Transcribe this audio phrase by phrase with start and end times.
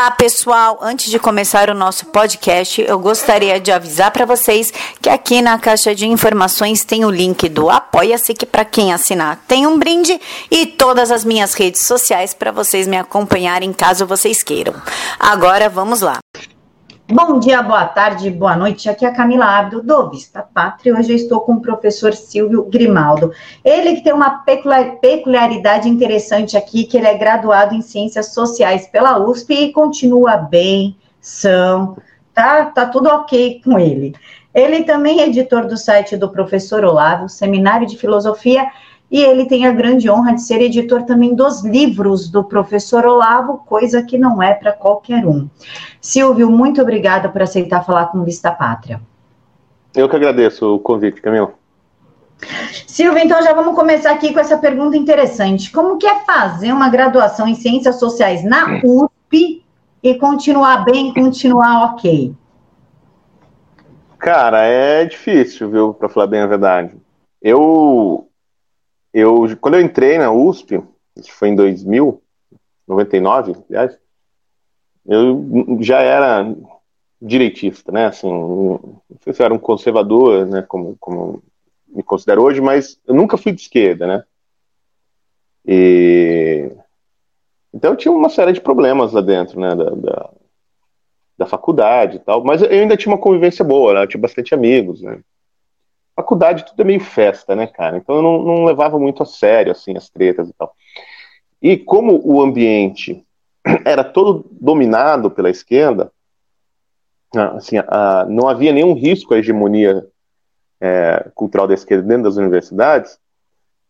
[0.00, 0.78] Olá, pessoal!
[0.80, 5.58] Antes de começar o nosso podcast, eu gostaria de avisar para vocês que aqui na
[5.58, 10.18] caixa de informações tem o link do Apoia-se, que para quem assinar tem um brinde,
[10.50, 14.72] e todas as minhas redes sociais para vocês me acompanharem caso vocês queiram.
[15.18, 16.18] Agora vamos lá.
[17.12, 18.88] Bom dia, boa tarde, boa noite.
[18.88, 20.96] Aqui é a Camila Abdo, do Vista Pátria.
[20.96, 23.32] Hoje eu estou com o professor Silvio Grimaldo.
[23.64, 29.18] Ele que tem uma peculiaridade interessante aqui, que ele é graduado em Ciências Sociais pela
[29.18, 31.96] USP e continua bem, são,
[32.32, 34.14] tá, tá tudo ok com ele.
[34.54, 38.70] Ele também é editor do site do professor Olavo, Seminário de Filosofia
[39.10, 43.58] e ele tem a grande honra de ser editor também dos livros do professor Olavo,
[43.58, 45.48] coisa que não é para qualquer um.
[46.00, 49.00] Silvio, muito obrigada por aceitar falar com Vista Pátria.
[49.94, 51.52] Eu que agradeço o convite, Camilo.
[52.86, 55.72] Silvio, então já vamos começar aqui com essa pergunta interessante.
[55.72, 59.64] Como que é fazer uma graduação em Ciências Sociais na USP
[60.02, 62.32] e continuar bem, continuar ok?
[64.18, 66.94] Cara, é difícil, viu, para falar bem a verdade.
[67.42, 68.29] Eu
[69.12, 70.82] eu, quando eu entrei na USP,
[71.16, 72.22] isso foi em 2000,
[72.86, 73.98] 99, aliás,
[75.06, 76.54] eu já era
[77.20, 78.06] direitista, né?
[78.06, 80.62] Assim, não sei se eu era um conservador, né?
[80.62, 81.42] Como, como
[81.88, 84.24] me considero hoje, mas eu nunca fui de esquerda, né?
[85.66, 86.70] E
[87.72, 89.74] então eu tinha uma série de problemas lá dentro, né?
[89.74, 90.30] Da, da,
[91.38, 94.02] da faculdade e tal, mas eu ainda tinha uma convivência boa, né?
[94.02, 95.20] Eu tinha bastante amigos, né?
[96.14, 97.96] Faculdade tudo é meio festa, né, cara?
[97.96, 100.74] Então eu não, não levava muito a sério, assim, as tretas e tal.
[101.62, 103.24] E como o ambiente
[103.84, 106.12] era todo dominado pela esquerda,
[107.34, 110.06] ah, assim, a, não havia nenhum risco à hegemonia
[110.80, 113.18] é, cultural da esquerda dentro das universidades.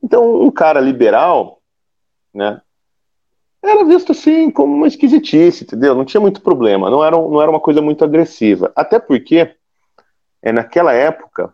[0.02, 1.60] Então, um cara liberal,
[2.34, 2.60] né,
[3.62, 5.94] era visto assim como uma esquisitice, entendeu?
[5.94, 8.72] Não tinha muito problema, não era, não era uma coisa muito agressiva.
[8.74, 9.54] Até porque,
[10.42, 11.52] é, naquela época,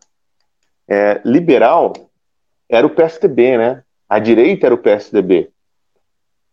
[0.88, 1.92] é, liberal
[2.68, 3.82] era o PSDB, né?
[4.08, 5.50] A direita era o PSDB.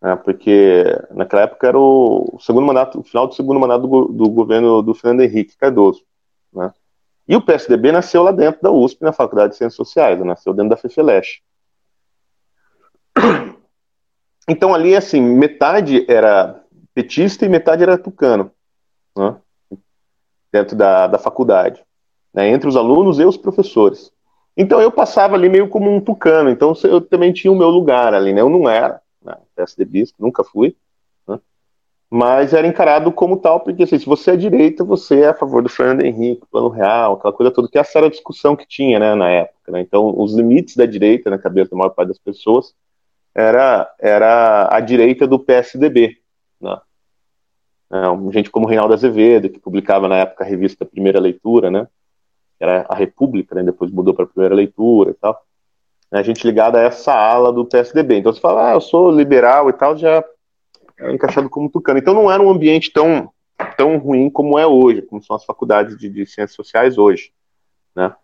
[0.01, 0.15] Né?
[0.17, 4.81] Porque naquela época era o segundo mandato, o final do segundo mandato do, do governo
[4.81, 6.03] do Fernando Henrique Cardoso.
[6.51, 6.71] Né?
[7.27, 10.25] E o PSDB nasceu lá dentro da USP, na Faculdade de Ciências Sociais, né?
[10.25, 11.41] nasceu dentro da FEFELESH.
[14.47, 16.61] Então ali, assim, metade era
[16.93, 18.51] petista e metade era tucano,
[19.17, 19.37] né?
[20.51, 21.81] dentro da, da faculdade,
[22.33, 22.49] né?
[22.49, 24.11] entre os alunos e os professores.
[24.55, 28.13] Então eu passava ali meio como um tucano, então eu também tinha o meu lugar
[28.13, 28.41] ali, né?
[28.41, 30.75] Eu não era né, PSDBista, nunca fui,
[31.27, 31.39] né?
[32.09, 35.63] mas era encarado como tal, porque assim, se você é direita, você é a favor
[35.63, 38.99] do Fernando Henrique, Plano Real, aquela coisa toda, que essa era a discussão que tinha
[38.99, 39.71] né, na época.
[39.71, 39.81] Né?
[39.81, 42.75] Então os limites da direita na cabeça da maior parte das pessoas
[43.33, 46.17] era, era a direita do PSDB.
[46.61, 46.79] Né?
[47.91, 51.87] É, gente como Reinaldo Azevedo, que publicava na época a revista Primeira Leitura, né?
[52.63, 55.39] Era a República, né, depois mudou para a primeira leitura e tal.
[56.11, 58.17] A gente ligada a essa ala do PSDB.
[58.17, 60.23] Então você fala, ah, eu sou liberal e tal, já
[60.99, 61.99] é encaixado como tucano.
[61.99, 63.31] Então não era um ambiente tão,
[63.75, 67.33] tão ruim como é hoje, como são as faculdades de, de ciências sociais hoje,
[67.95, 68.15] né?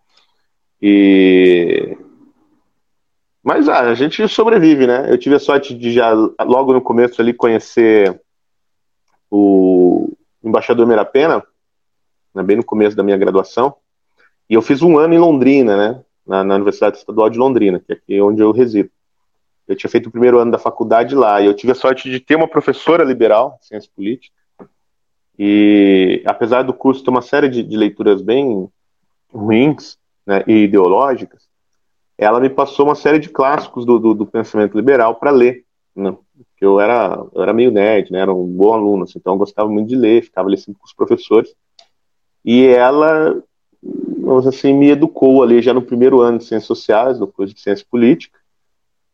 [0.80, 1.98] E
[3.42, 5.10] mas ah, a gente sobrevive, né?
[5.10, 8.20] Eu tive a sorte de já logo no começo ali conhecer
[9.30, 10.12] o
[10.42, 11.42] embaixador Merapena,
[12.34, 13.74] né, bem no começo da minha graduação.
[14.50, 16.02] E eu fiz um ano em Londrina, né?
[16.26, 18.90] Na, na, Universidade Estadual de Londrina, que é aqui onde eu resido.
[19.68, 22.18] Eu tinha feito o primeiro ano da faculdade lá, e eu tive a sorte de
[22.18, 24.34] ter uma professora liberal, ciência política,
[25.38, 28.68] e apesar do curso ter uma série de, de leituras bem
[29.32, 29.96] ruins
[30.26, 31.48] né, e ideológicas,
[32.18, 35.64] ela me passou uma série de clássicos do, do, do pensamento liberal para ler.
[35.94, 36.10] Né?
[36.10, 38.18] Porque eu era, eu era meio nerd, né?
[38.18, 40.86] era um bom aluno, assim, então eu gostava muito de ler, ficava ali sempre com
[40.86, 41.54] os professores.
[42.44, 43.42] E ela
[44.30, 47.84] vamos assim, me educou ali já no primeiro ano de Ciências Sociais, depois de Ciência
[47.90, 48.38] Política,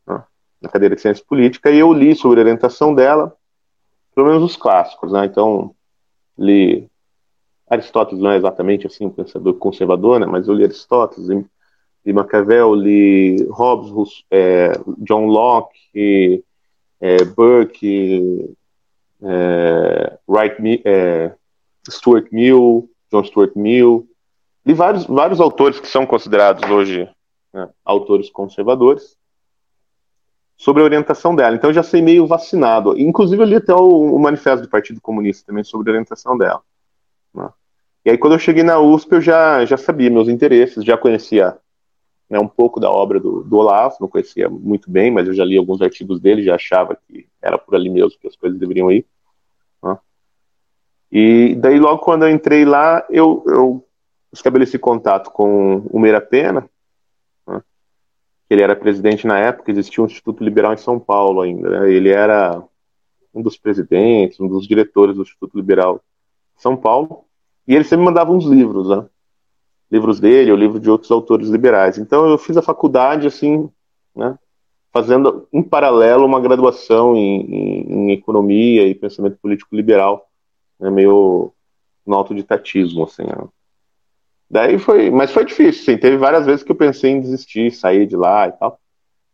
[0.06, 0.22] né,
[0.60, 3.34] na cadeira de Ciência Política, e eu li sobre a orientação dela,
[4.14, 5.24] pelo menos os clássicos, né?
[5.24, 5.74] Então,
[6.36, 6.86] li
[7.66, 10.26] Aristóteles não é exatamente assim um pensador conservador, né?
[10.26, 11.28] Mas eu li Aristóteles,
[12.04, 16.44] li Maquiavel, li Hobbes, é, John Locke,
[17.00, 18.54] é, Burke,
[19.22, 21.32] é, Wright, é,
[21.88, 24.06] Stuart Mill, John Stuart Mill,
[24.66, 27.08] Li vários, vários autores que são considerados hoje
[27.54, 29.16] né, autores conservadores
[30.56, 31.54] sobre a orientação dela.
[31.54, 32.98] Então eu já sei meio vacinado.
[32.98, 36.60] Inclusive eu li até o, o manifesto do Partido Comunista também sobre a orientação dela.
[37.32, 37.48] Né.
[38.04, 41.56] E aí quando eu cheguei na USP eu já, já sabia meus interesses, já conhecia
[42.28, 45.44] né, um pouco da obra do, do Olavo, não conhecia muito bem, mas eu já
[45.44, 48.90] li alguns artigos dele, já achava que era por ali mesmo que as coisas deveriam
[48.90, 49.06] ir.
[49.80, 49.96] Né.
[51.12, 53.85] E daí, logo quando eu entrei lá, eu, eu
[54.36, 56.68] estabeleci contato com o Meira Pena,
[57.46, 57.62] né,
[58.48, 61.68] ele era presidente na época, existia um Instituto Liberal em São Paulo ainda.
[61.68, 62.62] Né, ele era
[63.34, 66.02] um dos presidentes, um dos diretores do Instituto Liberal
[66.56, 67.24] em São Paulo,
[67.68, 69.04] e ele sempre mandava uns livros, né?
[69.90, 71.98] livros dele ou livros de outros autores liberais.
[71.98, 73.68] Então eu fiz a faculdade assim,
[74.14, 74.38] né?
[74.92, 80.26] fazendo em paralelo uma graduação em, em, em economia e pensamento político liberal,
[80.80, 81.52] né, meio
[82.06, 83.24] no autodidatismo, assim.
[83.24, 83.48] Né.
[84.50, 88.06] Daí foi, mas foi difícil, assim, teve várias vezes que eu pensei em desistir, sair
[88.06, 88.78] de lá e tal,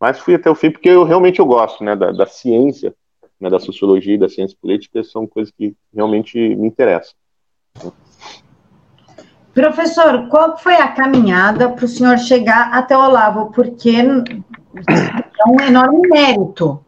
[0.00, 2.94] mas fui até o fim porque eu realmente eu gosto, né, da, da ciência,
[3.38, 7.14] né, da sociologia da ciência política, são coisas que realmente me interessam.
[9.54, 13.52] Professor, qual foi a caminhada para o senhor chegar até o Olavo?
[13.52, 16.82] Porque é um enorme mérito,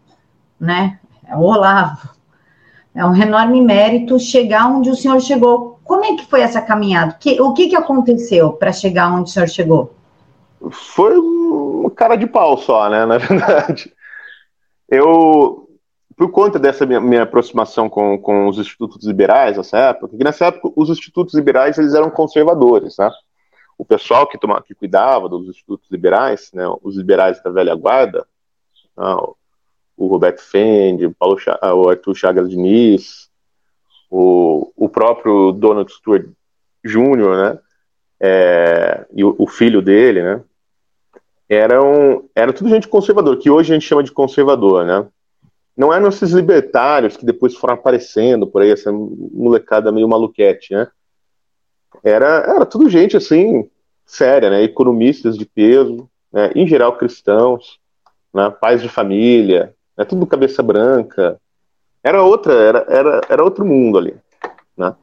[0.59, 0.99] né?
[1.29, 2.09] É o Olavo.
[2.95, 5.74] É um enorme mérito chegar onde o senhor chegou.
[5.85, 7.17] Como é que foi essa caminhada?
[7.21, 9.95] Que, o que, que aconteceu para chegar onde o senhor chegou?
[10.71, 13.05] Foi uma cara de pau só, né?
[13.07, 13.93] Na verdade.
[14.89, 15.69] Eu,
[16.17, 20.47] por conta dessa minha, minha aproximação com, com os institutos liberais nessa época, porque nessa
[20.47, 23.11] época os institutos liberais eles eram conservadores, né?
[23.77, 28.25] O pessoal que, toma, que cuidava dos institutos liberais, né, os liberais da velha guarda,
[28.97, 29.17] né,
[29.97, 31.37] o Roberto Fendi, o, Paulo,
[31.75, 33.29] o Arthur Chagas Diniz,
[34.11, 36.27] o, o próprio Donald Stewart
[36.85, 37.59] Jr., né,
[38.21, 40.41] é, e o, o, filho dele, né,
[41.49, 45.07] eram, era tudo gente conservador, que hoje a gente chama de conservador, né,
[45.77, 50.89] não eram esses libertários que depois foram aparecendo por aí, essa molecada meio maluquete, né,
[52.03, 53.69] era, era tudo gente, assim,
[54.07, 57.79] séria, né, economistas de peso, né, em geral cristãos,
[58.33, 61.41] né, pais de família, né, tudo cabeça branca.
[62.05, 64.15] Era outra, era, era, era outro mundo ali,
[64.77, 64.95] né?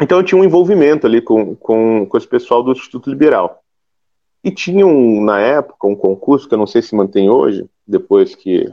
[0.00, 3.60] Então eu tinha um envolvimento ali com, com, com esse pessoal do Instituto Liberal.
[4.44, 8.36] E tinha, um, na época, um concurso, que eu não sei se mantém hoje, depois
[8.36, 8.72] que,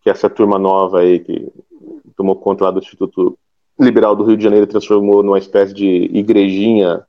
[0.00, 1.52] que essa turma nova aí, que
[2.14, 3.36] tomou conta lá do Instituto
[3.80, 7.04] Liberal do Rio de Janeiro, transformou numa espécie de igrejinha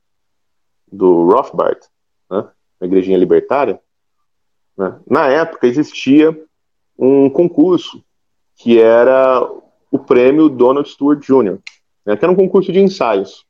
[0.90, 1.80] do Rothbard,
[2.28, 2.48] né?
[2.80, 3.80] uma igrejinha libertária.
[4.76, 4.98] Né?
[5.06, 6.36] Na época existia
[7.00, 8.04] um concurso
[8.56, 9.50] que era
[9.90, 11.58] o prêmio Donald Stewart Jr.,
[12.04, 12.16] né?
[12.16, 13.46] que era um concurso de ensaios.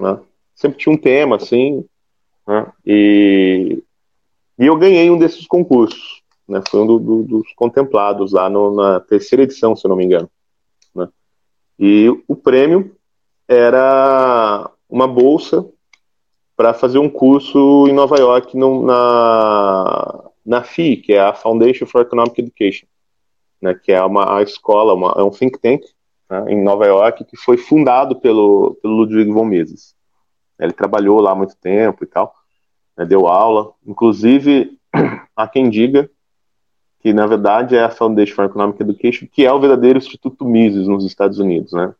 [0.00, 0.18] Né?
[0.54, 1.84] Sempre tinha um tema, assim,
[2.48, 2.72] né?
[2.84, 3.82] e,
[4.58, 6.22] e eu ganhei um desses concursos.
[6.48, 6.62] Né?
[6.68, 10.04] Foi um do, do, dos contemplados lá no, na terceira edição, se eu não me
[10.04, 10.30] engano.
[10.94, 11.08] Né?
[11.78, 12.96] E o prêmio
[13.46, 15.68] era uma bolsa
[16.56, 21.84] para fazer um curso em Nova York no, na, na FI, que é a Foundation
[21.84, 22.86] for Economic Education,
[23.64, 25.82] né, que é uma escola, uma, é um think tank
[26.28, 29.94] né, em Nova York que foi fundado pelo, pelo Ludwig von Mises.
[30.60, 32.34] Ele trabalhou lá há muito tempo e tal,
[32.94, 34.78] né, deu aula, inclusive
[35.34, 36.10] há quem diga
[37.00, 40.86] que na verdade é a Foundation for Economic Education, que é o verdadeiro Instituto Mises
[40.86, 41.94] nos Estados Unidos, né?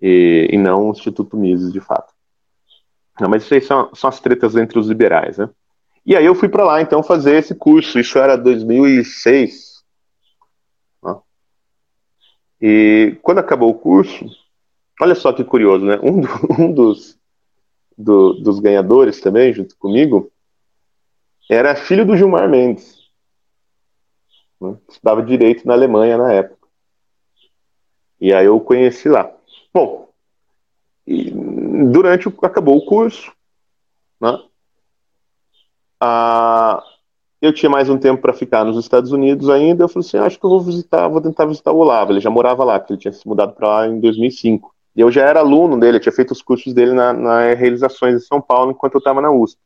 [0.00, 2.12] E, e não o Instituto Mises de fato.
[3.20, 5.48] Não, mas isso aí são, são as tretas entre os liberais, né?
[6.04, 8.00] E aí eu fui para lá então fazer esse curso.
[8.00, 9.71] Isso era 2006.
[12.62, 14.24] E quando acabou o curso,
[15.00, 15.98] olha só que curioso, né?
[16.00, 16.28] Um, do,
[16.62, 17.18] um dos,
[17.98, 20.30] do, dos ganhadores também, junto comigo,
[21.50, 22.98] era filho do Gilmar Mendes.
[24.60, 24.76] Né?
[24.88, 26.68] Estudava direito na Alemanha na época.
[28.20, 29.34] E aí eu conheci lá.
[29.74, 30.08] Bom,
[31.90, 33.32] durante o, acabou o curso,
[34.20, 34.38] né?
[35.98, 36.80] Ah,
[37.42, 39.82] eu tinha mais um tempo para ficar nos Estados Unidos ainda.
[39.82, 42.12] Eu falei assim: ah, acho que eu vou visitar, vou tentar visitar o Olavo.
[42.12, 44.72] Ele já morava lá, porque ele tinha se mudado para lá em 2005.
[44.94, 48.26] E eu já era aluno dele, tinha feito os cursos dele na, na realizações de
[48.26, 49.58] São Paulo enquanto eu estava na USP.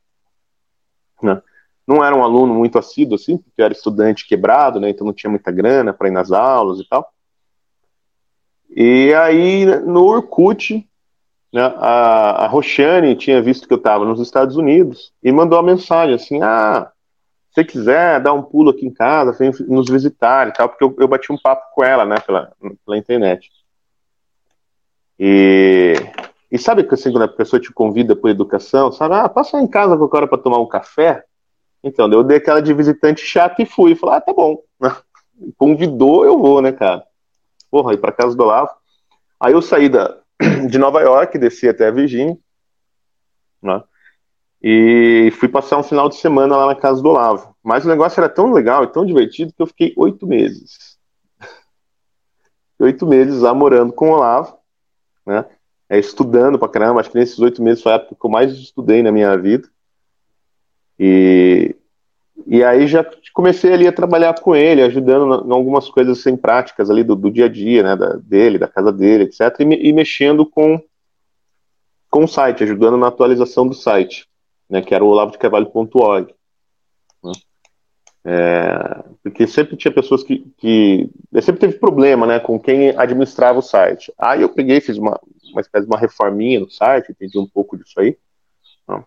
[1.21, 1.39] Né?
[1.87, 4.89] Não era um aluno muito assíduo, assim, porque eu era estudante quebrado, né?
[4.89, 7.13] Então não tinha muita grana para ir nas aulas e tal.
[8.75, 10.87] E aí, no Orkut,
[11.53, 15.71] né, a, a Roxane tinha visto que eu estava nos Estados Unidos e mandou uma
[15.71, 16.91] mensagem assim: ah,
[17.57, 20.95] você quiser dar um pulo aqui em casa, vem nos visitar e tal, porque eu,
[20.99, 22.53] eu bati um papo com ela, né, pela,
[22.85, 23.49] pela internet.
[25.19, 25.95] E,
[26.51, 29.67] e sabe que assim, quando a pessoa te convida por educação, sabe, ah, passa em
[29.67, 31.23] casa com a para tomar um café.
[31.83, 33.95] Então, eu dei aquela de visitante chata e fui.
[33.95, 34.61] Falei, ah, tá bom.
[35.57, 37.03] Convidou, eu vou, né, cara?
[37.71, 38.69] Porra, ir pra casa do Olavo.
[39.39, 40.15] Aí eu saí da,
[40.69, 42.37] de Nova York, desci até a Virgínia,
[43.63, 43.81] né?
[44.69, 47.55] E fui passar um final de semana lá na casa do Olavo.
[47.63, 50.97] Mas o negócio era tão legal e tão divertido que eu fiquei oito meses.
[52.77, 54.57] oito meses lá morando com o Olavo,
[55.25, 55.45] né?
[55.89, 58.51] É, estudando pra caramba, acho que nesses oito meses foi a época que eu mais
[58.51, 59.69] estudei na minha vida.
[60.99, 61.73] E,
[62.45, 66.89] e aí já comecei ali a trabalhar com ele, ajudando em algumas coisas assim, práticas
[66.89, 69.61] ali do, do dia a dia, né, da, dele, da casa dele, etc.
[69.61, 70.77] E, e, mexendo com,
[72.09, 74.26] com o site, ajudando na atualização do site,
[74.69, 76.33] né, que era o olavodecarvalho.org.
[77.23, 77.31] Né.
[78.25, 81.09] É, porque sempre tinha pessoas que, que
[81.41, 84.13] sempre teve problema, né, com quem administrava o site.
[84.17, 85.19] Aí eu peguei, fiz uma,
[85.51, 88.17] uma espécie de uma reforminha no site, entendi um pouco disso aí,
[88.87, 89.03] né,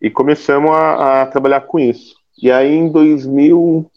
[0.00, 2.14] e começamos a, a, trabalhar com isso.
[2.40, 3.90] E aí em 2000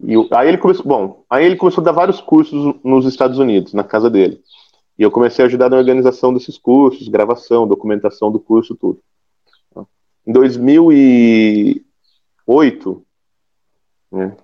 [0.00, 3.74] e aí ele começou, bom, aí ele começou a dar vários cursos nos Estados Unidos,
[3.74, 4.40] na casa dele.
[4.98, 9.00] E eu comecei a ajudar na organização desses cursos, gravação, documentação do curso, tudo.
[10.26, 11.84] Em 2000 e
[12.48, 13.04] 2008,
[14.10, 14.36] né,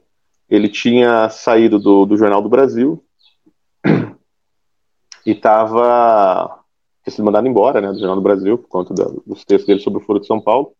[0.48, 3.02] ele tinha saído do, do Jornal do Brasil
[5.24, 6.60] e estava
[7.02, 9.80] tinha sido mandado embora né, do Jornal do Brasil por conta da, dos textos dele
[9.80, 10.72] sobre o Foro de São Paulo.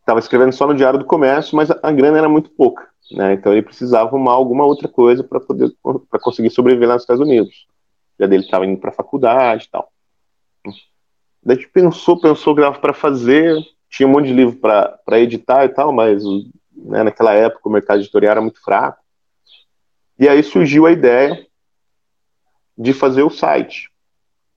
[0.00, 2.88] Estava escrevendo só no Diário do Comércio, mas a, a grana era muito pouca.
[3.10, 7.02] Né, então ele precisava arrumar alguma outra coisa para poder para conseguir sobreviver lá nos
[7.02, 7.66] Estados Unidos.
[8.18, 9.92] Já dele estava indo para a faculdade e tal.
[11.42, 13.56] Daí a gente pensou, pensou, grava para fazer,
[13.88, 16.22] tinha um monte de livro para editar e tal, mas
[16.74, 19.02] né, naquela época o mercado editorial era muito fraco.
[20.18, 21.46] E aí surgiu a ideia
[22.76, 23.90] de fazer o site.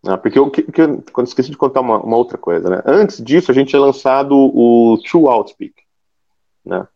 [0.03, 2.81] Né, porque eu, que, que, quando esqueci de contar uma, uma, outra coisa, né?
[2.85, 5.75] Antes disso, a gente tinha lançado o True Outspeak,
[6.65, 6.87] né?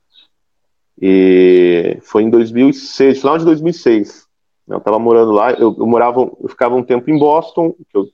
[0.99, 4.24] E foi em 2006, final de 2006.
[4.67, 8.07] Eu estava morando lá, eu, eu, morava, eu ficava um tempo em Boston, que eu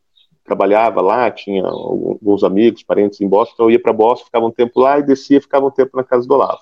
[0.43, 4.51] trabalhava lá, tinha alguns amigos, parentes em Boston, então eu ia para Boston, ficava um
[4.51, 6.61] tempo lá e descia, ficava um tempo na casa do Olavo.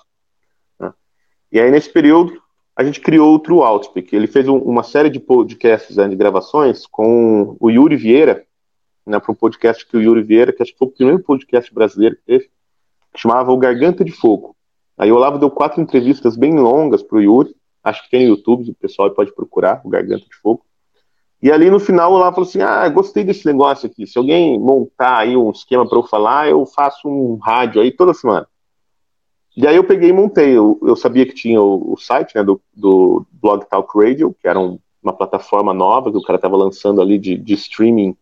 [0.78, 0.92] Né?
[1.50, 2.40] E aí, nesse período,
[2.76, 4.14] a gente criou o True Outspeak.
[4.14, 8.44] Ele fez um, uma série de podcasts, né, de gravações, com o Yuri Vieira,
[9.04, 11.74] né, para um podcast que o Yuri Vieira, que acho que foi o primeiro podcast
[11.74, 12.44] brasileiro que teve,
[13.12, 14.56] que chamava O Garganta de Fogo.
[14.96, 18.34] Aí o Olavo deu quatro entrevistas bem longas para o Yuri, acho que tem no
[18.34, 20.64] YouTube, o pessoal pode procurar, o Garganta de Fogo.
[21.42, 24.06] E ali no final ela falou assim: Ah, gostei desse negócio aqui.
[24.06, 28.12] Se alguém montar aí um esquema para eu falar, eu faço um rádio aí toda
[28.12, 28.46] semana.
[29.56, 30.56] E aí eu peguei e montei.
[30.56, 34.46] Eu, eu sabia que tinha o, o site né, do, do, Blog Talk Radio, que
[34.46, 38.16] era um, uma plataforma nova que o cara estava lançando ali de, de, streaming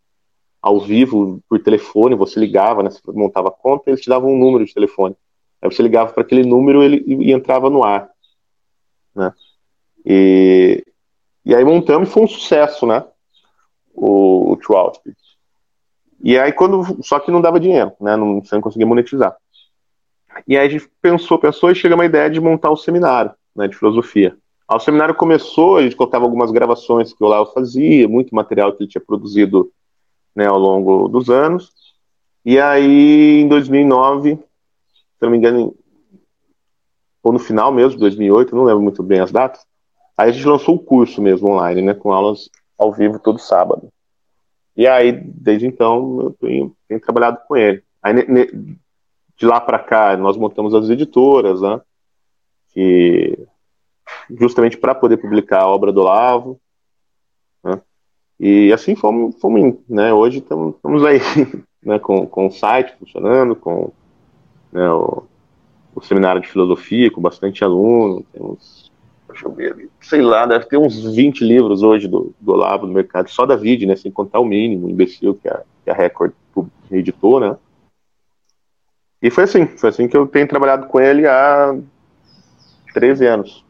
[0.63, 2.15] ao vivo por telefone.
[2.15, 5.17] Você ligava, né, você montava a conta, eles te davam um número de telefone.
[5.61, 8.09] Aí você ligava para aquele número ele, e, e entrava no ar.
[9.15, 9.33] Né?
[10.11, 10.83] E,
[11.45, 13.05] e aí montamos e foi um sucesso, né?
[13.95, 14.91] O, o True
[16.25, 16.97] E aí quando.
[17.03, 18.17] Só que não dava dinheiro, né?
[18.17, 19.37] Não, você não conseguia monetizar.
[20.47, 23.33] E aí a gente pensou, pensou e chegamos à ideia de montar o um seminário
[23.55, 24.35] né, de filosofia.
[24.67, 28.85] O seminário começou, a gente colocava algumas gravações que o Léo fazia, muito material que
[28.85, 29.71] ele tinha produzido
[30.35, 31.71] né, ao longo dos anos.
[32.45, 34.43] E aí, em 2009, se
[35.21, 35.75] não me engano,
[37.23, 39.68] ou no final mesmo, 2008, não lembro muito bem as datas,
[40.19, 43.89] Aí a gente lançou o curso mesmo online, né, com aulas ao vivo todo sábado.
[44.77, 47.85] E aí, desde então, eu tenho, tenho trabalhado com ele.
[48.03, 48.15] Aí,
[49.37, 51.81] de lá para cá, nós montamos as editoras, né,
[52.71, 53.39] que,
[54.41, 56.61] justamente para poder publicar a obra do Lavo.
[57.63, 57.81] Né,
[58.41, 61.21] e assim fomos, fomos né, hoje estamos aí
[61.81, 63.93] né, com, com o site funcionando, com
[64.73, 65.23] né, o,
[65.95, 68.91] o seminário de filosofia, com bastante aluno, temos
[69.29, 72.87] deixa eu ver ali, sei lá, deve ter uns 20 livros hoje do, do Olavo
[72.87, 75.95] no mercado, só da Vide, né, sem contar o mínimo, imbecil que a, que a
[75.95, 76.33] Record
[76.91, 77.57] editou, né.
[79.21, 81.77] E foi assim, foi assim que eu tenho trabalhado com ele há
[82.95, 83.65] 13 anos.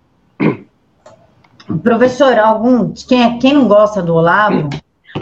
[1.82, 4.68] Professor, algum, quem, é, quem não gosta do Olavo,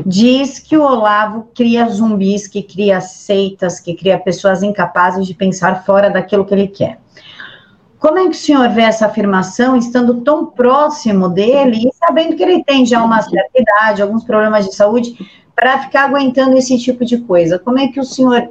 [0.05, 5.85] diz que o Olavo cria zumbis, que cria seitas, que cria pessoas incapazes de pensar
[5.85, 7.01] fora daquilo que ele quer.
[8.07, 12.43] Como é que o senhor vê essa afirmação, estando tão próximo dele e sabendo que
[12.45, 15.19] ele tem já uma certa idade, alguns problemas de saúde,
[15.57, 17.59] para ficar aguentando esse tipo de coisa?
[17.59, 18.49] Como é que o senhor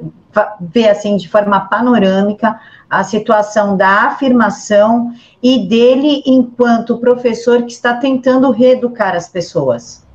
[0.60, 2.60] vê, assim, de forma panorâmica,
[2.90, 10.05] a situação da afirmação e dele enquanto professor que está tentando reeducar as pessoas?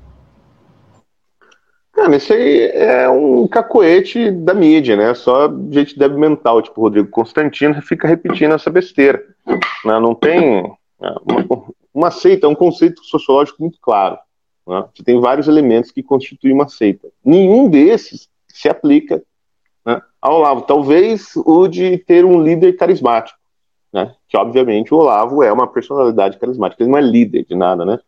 [2.01, 5.13] Cara, isso aí é um cacoete da mídia, né?
[5.13, 9.23] Só gente débil mental, tipo Rodrigo Constantino, fica repetindo essa besteira.
[9.85, 9.99] Né?
[9.99, 10.63] Não tem.
[10.99, 14.17] Né, uma, uma seita é um conceito sociológico muito claro.
[14.67, 14.83] Né?
[14.91, 17.07] Você tem vários elementos que constituem uma seita.
[17.23, 19.21] Nenhum desses se aplica
[19.85, 20.61] né, ao Olavo.
[20.61, 23.37] Talvez o de ter um líder carismático,
[23.93, 24.15] né?
[24.27, 26.81] que obviamente o Olavo é uma personalidade carismática.
[26.81, 27.99] Ele não é líder de nada, né?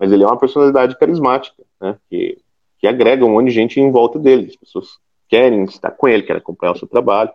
[0.00, 1.96] Mas ele é uma personalidade carismática, né?
[2.10, 2.38] Que,
[2.86, 4.46] que agrega um monte de gente em volta dele.
[4.48, 4.86] As pessoas
[5.28, 7.32] querem estar com ele, querem acompanhar o seu trabalho,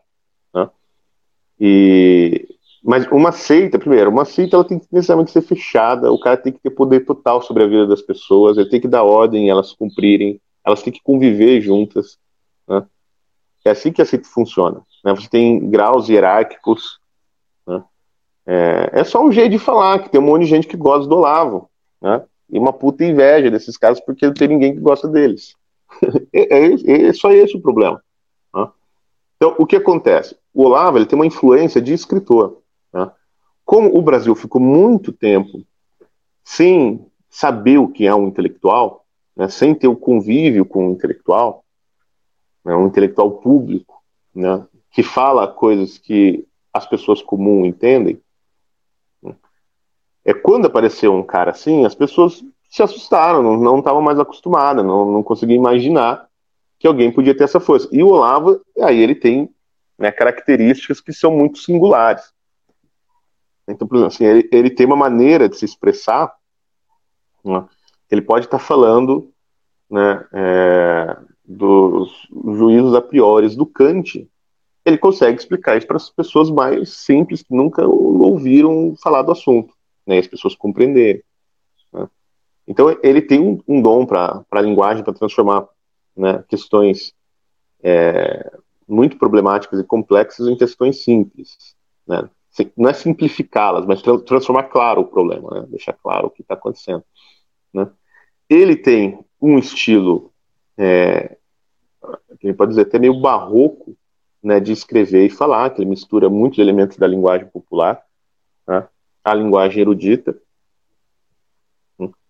[0.53, 0.70] né?
[1.60, 2.48] E
[2.84, 6.51] mas uma seita, primeiro, uma seita ela tem que necessariamente ser fechada, o cara tem
[6.51, 9.72] que ter poder total sobre a vida das pessoas, ele tem que dar ordem, elas
[9.72, 12.17] cumprirem, elas têm que conviver juntas.
[12.67, 12.84] Né?
[13.63, 14.81] É assim que a seita funciona.
[15.05, 15.13] Né?
[15.13, 17.00] Você tem graus hierárquicos.
[17.67, 17.84] Né?
[18.48, 21.08] É, é, só um jeito de falar que tem um monte de gente que gosta
[21.08, 21.70] do Olavo.
[22.01, 22.24] Né?
[22.51, 25.55] E uma puta inveja desses caras porque não tem ninguém que gosta deles.
[26.34, 28.03] é, é, é, só esse o problema.
[28.53, 28.67] Né?
[29.38, 30.36] Então, o que acontece?
[30.53, 32.62] O Olavo ele tem uma influência de escritor.
[32.93, 33.10] Né?
[33.63, 35.65] Como o Brasil ficou muito tempo
[36.43, 39.05] sem saber o que é um intelectual,
[39.36, 41.63] né, sem ter o convívio com o intelectual,
[42.65, 44.03] né, um intelectual público,
[44.36, 48.22] né, que fala coisas que as pessoas comuns entendem,
[50.23, 55.11] é quando apareceu um cara assim, as pessoas se assustaram, não estavam mais acostumadas, não,
[55.11, 56.27] não conseguiam imaginar
[56.79, 57.87] que alguém podia ter essa força.
[57.91, 59.49] E o Olavo, aí ele tem
[59.99, 62.23] né, características que são muito singulares.
[63.67, 66.33] Então, por exemplo, assim, ele, ele tem uma maneira de se expressar,
[67.43, 67.65] né,
[68.09, 69.31] ele pode estar falando
[69.89, 74.27] né, é, dos juízos a priori do Kant,
[74.85, 79.73] ele consegue explicar isso para as pessoas mais simples que nunca ouviram falar do assunto,
[80.05, 81.24] né, as pessoas compreenderem.
[81.91, 82.10] Né.
[82.67, 85.67] Então, ele tem um, um dom para a linguagem, para transformar
[86.15, 87.13] né, questões
[87.84, 88.51] é,
[88.88, 91.75] muito problemáticas e complexas em questões simples.
[92.08, 92.29] Né
[92.75, 95.67] não é simplificá-las, mas transformar claro o problema, né?
[95.70, 97.03] deixar claro o que está acontecendo.
[97.74, 97.89] Né?
[98.50, 100.34] Ele tem um estilo,
[100.77, 101.38] é,
[102.39, 103.96] que pode dizer até meio barroco,
[104.43, 108.03] né, de escrever e falar, que ele mistura muitos elementos da linguagem popular,
[108.67, 108.88] né,
[109.23, 110.37] a linguagem erudita.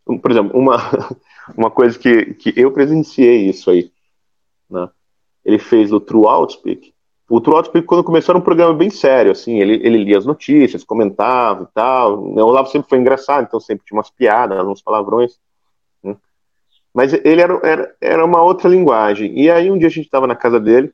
[0.06, 0.78] Por exemplo, uma,
[1.56, 3.92] uma coisa que, que eu presenciei isso aí,
[4.70, 4.90] né,
[5.46, 6.94] ele fez o True Outspeak,
[7.32, 10.84] o Trotsky, quando começou, era um programa bem sério, assim, ele, ele lia as notícias,
[10.84, 12.22] comentava e tal.
[12.22, 15.40] O Olavo sempre foi engraçado, então sempre tinha umas piadas, uns palavrões.
[16.04, 16.18] Né?
[16.94, 19.40] Mas ele era, era, era uma outra linguagem.
[19.40, 20.94] E aí um dia a gente estava na casa dele,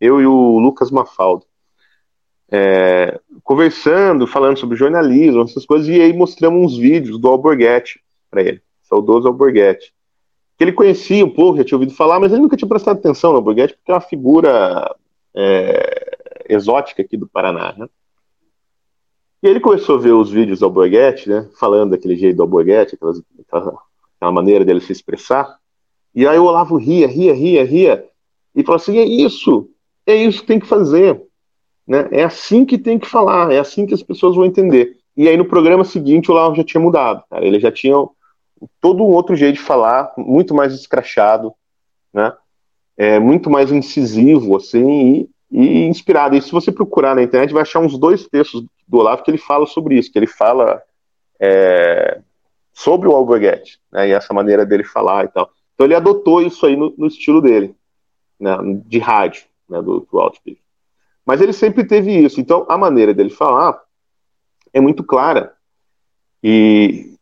[0.00, 1.44] eu e o Lucas Mafaldo,
[2.50, 8.42] é, conversando, falando sobre jornalismo, essas coisas, e aí mostramos uns vídeos do Alborguete para
[8.42, 9.92] ele, saudoso Alborguete.
[10.56, 13.32] Que ele conhecia um pouco, já tinha ouvido falar, mas ele nunca tinha prestado atenção
[13.32, 14.94] no Alborguete, porque é uma figura
[15.34, 16.16] é,
[16.48, 17.88] exótica aqui do Paraná, né?
[19.42, 21.48] E ele começou a ver os vídeos do Alborguete, né?
[21.60, 23.78] Falando daquele jeito do Alborguete, aquela,
[24.16, 25.58] aquela maneira dele se expressar.
[26.14, 28.04] E aí o Olavo ria, ria, ria, ria.
[28.54, 29.68] E falou assim: é isso,
[30.06, 31.22] é isso que tem que fazer.
[31.86, 32.08] Né?
[32.10, 34.96] É assim que tem que falar, é assim que as pessoas vão entender.
[35.16, 37.44] E aí no programa seguinte o Olavo já tinha mudado, cara.
[37.44, 37.96] Ele já tinha
[38.80, 41.52] todo um outro jeito de falar, muito mais escrachado,
[42.12, 42.32] né?
[42.96, 46.34] é, muito mais incisivo, assim, e, e, inspirado.
[46.34, 49.38] E se você procurar na internet, vai achar uns dois textos do Olavo que ele
[49.38, 50.82] fala sobre isso, que ele fala
[51.38, 52.20] é,
[52.72, 55.50] sobre o Alborguete, né, e essa maneira dele falar e tal.
[55.74, 57.74] Então ele adotou isso aí no, no estilo dele,
[58.40, 60.58] né, de rádio, né, do, do Outspeak.
[61.26, 62.40] Mas ele sempre teve isso.
[62.40, 63.78] Então a maneira dele falar
[64.72, 65.52] é muito clara.
[66.42, 67.16] E,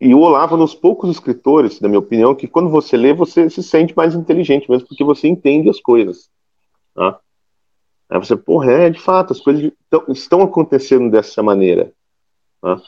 [0.00, 3.62] e o Olavo, nos poucos escritores, na minha opinião, que quando você lê, você se
[3.62, 6.30] sente mais inteligente mesmo, porque você entende as coisas.
[6.94, 7.18] Tá?
[8.08, 9.72] Aí você, porra, é, de fato, as coisas
[10.10, 11.92] estão acontecendo dessa maneira.
[12.60, 12.80] Tá?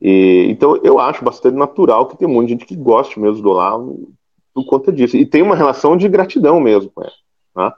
[0.00, 3.40] E, então, eu acho bastante natural que tem um monte de gente que goste mesmo
[3.40, 4.12] do Olavo
[4.52, 5.16] por conta disso.
[5.16, 7.12] E tem uma relação de gratidão mesmo com ele.
[7.54, 7.76] Tá?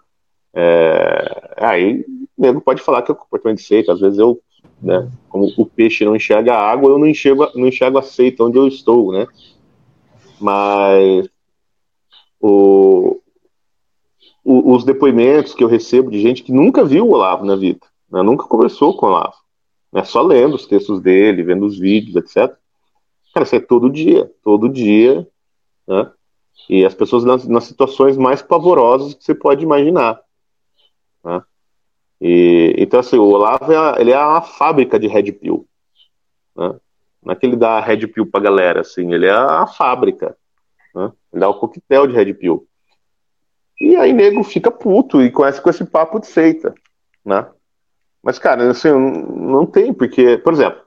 [0.54, 2.04] É, aí,
[2.38, 4.40] nego pode falar que é comportamento de seita, às vezes eu
[4.84, 5.10] né?
[5.28, 8.58] Como o peixe não enxerga a água, eu não enxergo, não enxergo a seita onde
[8.58, 9.26] eu estou, né?
[10.38, 11.28] Mas
[12.40, 13.20] o,
[14.44, 17.80] o, os depoimentos que eu recebo de gente que nunca viu o Olavo na vida,
[18.10, 18.22] né?
[18.22, 19.36] nunca conversou com o Olavo,
[19.92, 20.04] né?
[20.04, 22.54] Só lendo os textos dele, vendo os vídeos, etc.
[23.32, 25.26] Cara, isso é todo dia, todo dia,
[25.88, 26.10] né?
[26.68, 30.20] E as pessoas nas, nas situações mais pavorosas que você pode imaginar.
[31.24, 31.42] Né?
[32.20, 35.66] E, então, assim, o Olavo é, ele é a fábrica de Red Pill.
[36.56, 36.74] Né?
[37.22, 40.36] Não é que ele dá Red Pill pra galera, assim, ele é a fábrica.
[40.94, 41.12] Né?
[41.32, 42.66] Ele dá o coquetel de Red Pill.
[43.80, 46.72] E aí, nego fica puto e conhece com esse papo de seita,
[47.24, 47.46] né?
[48.22, 50.82] Mas, cara, assim, não tem, porque, por exemplo,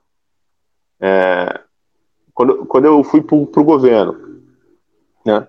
[1.00, 1.60] é,
[2.34, 4.42] quando, quando eu fui pro, pro governo,
[5.26, 5.48] né?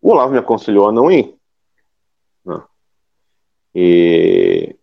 [0.00, 1.33] O Olavo me aconselhou a não ir.
[3.74, 4.76] E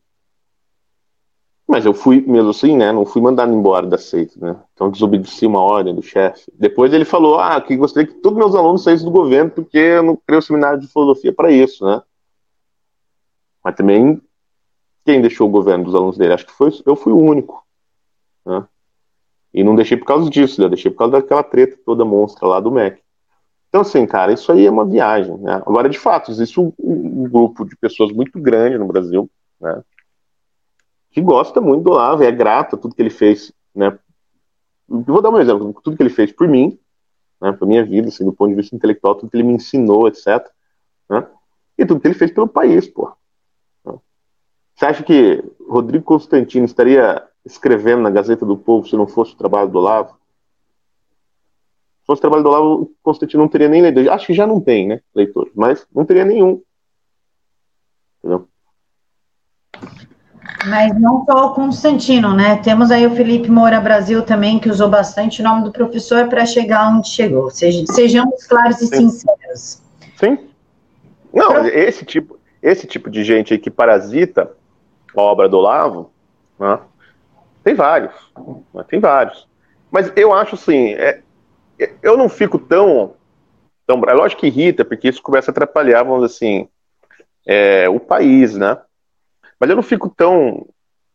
[1.68, 2.92] Mas eu fui, mesmo assim, né?
[2.92, 4.62] Não fui mandado embora da seita, né?
[4.74, 6.52] Então desobedeci uma ordem do chefe.
[6.58, 10.04] Depois ele falou, ah, que gostaria que todos meus alunos saíssem do governo porque eu
[10.04, 12.02] não criei o seminário de filosofia para isso, né?
[13.64, 14.22] Mas também,
[15.06, 16.34] quem deixou o governo dos alunos dele?
[16.34, 17.66] Acho que foi, eu fui o único,
[18.46, 18.68] né?
[19.54, 20.70] E não deixei por causa disso, né?
[20.70, 23.01] deixei por causa daquela treta toda monstra lá do MEC.
[23.72, 25.54] Então, assim, cara, isso aí é uma viagem, né?
[25.66, 29.32] Agora, de fato, existe um, um grupo de pessoas muito grande no Brasil,
[29.62, 29.82] né?
[31.10, 33.98] que gosta muito do Olavo, é grato a tudo que ele fez, né?
[34.90, 36.78] Eu vou dar um exemplo, tudo que ele fez por mim,
[37.40, 40.06] né, para minha vida, assim, do ponto de vista intelectual, tudo que ele me ensinou,
[40.08, 40.46] etc.
[41.10, 41.26] Né?
[41.78, 43.10] E tudo que ele fez pelo país, pô.
[44.76, 49.38] Você acha que Rodrigo Constantino estaria escrevendo na Gazeta do Povo se não fosse o
[49.38, 50.18] trabalho do Olavo?
[52.02, 54.10] Se fosse o trabalho do Olavo, Constantino não teria nem leitor.
[54.10, 56.62] Acho que já não tem, né, leitor, mas não teria nenhum.
[58.20, 58.48] Entendeu?
[60.68, 62.58] Mas não só o Constantino, né?
[62.58, 66.46] Temos aí o Felipe Moura Brasil também, que usou bastante o nome do professor para
[66.46, 67.50] chegar onde chegou.
[67.50, 69.10] Sejamos claros e Sim.
[69.10, 69.82] sinceros.
[70.18, 70.38] Sim.
[71.34, 74.52] Não, esse tipo, esse tipo de gente aí que parasita
[75.16, 76.12] a obra do Olavo,
[76.60, 76.80] né?
[77.64, 78.14] tem vários.
[78.74, 78.86] Né?
[78.88, 79.48] Tem vários.
[79.90, 81.22] Mas eu acho assim, é,
[82.02, 83.16] eu não fico tão,
[83.86, 84.02] tão.
[84.08, 86.70] É lógico que irrita, porque isso começa a atrapalhar, vamos dizer assim,
[87.46, 88.78] é, o país, né?
[89.60, 90.68] Mas eu não fico tão,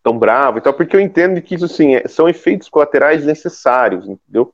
[0.02, 4.52] tão bravo, então, porque eu entendo que isso assim, é, são efeitos colaterais necessários, entendeu?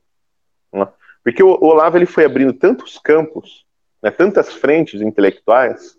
[1.23, 3.65] Porque o Olavo ele foi abrindo tantos campos,
[4.01, 5.97] né, tantas frentes intelectuais,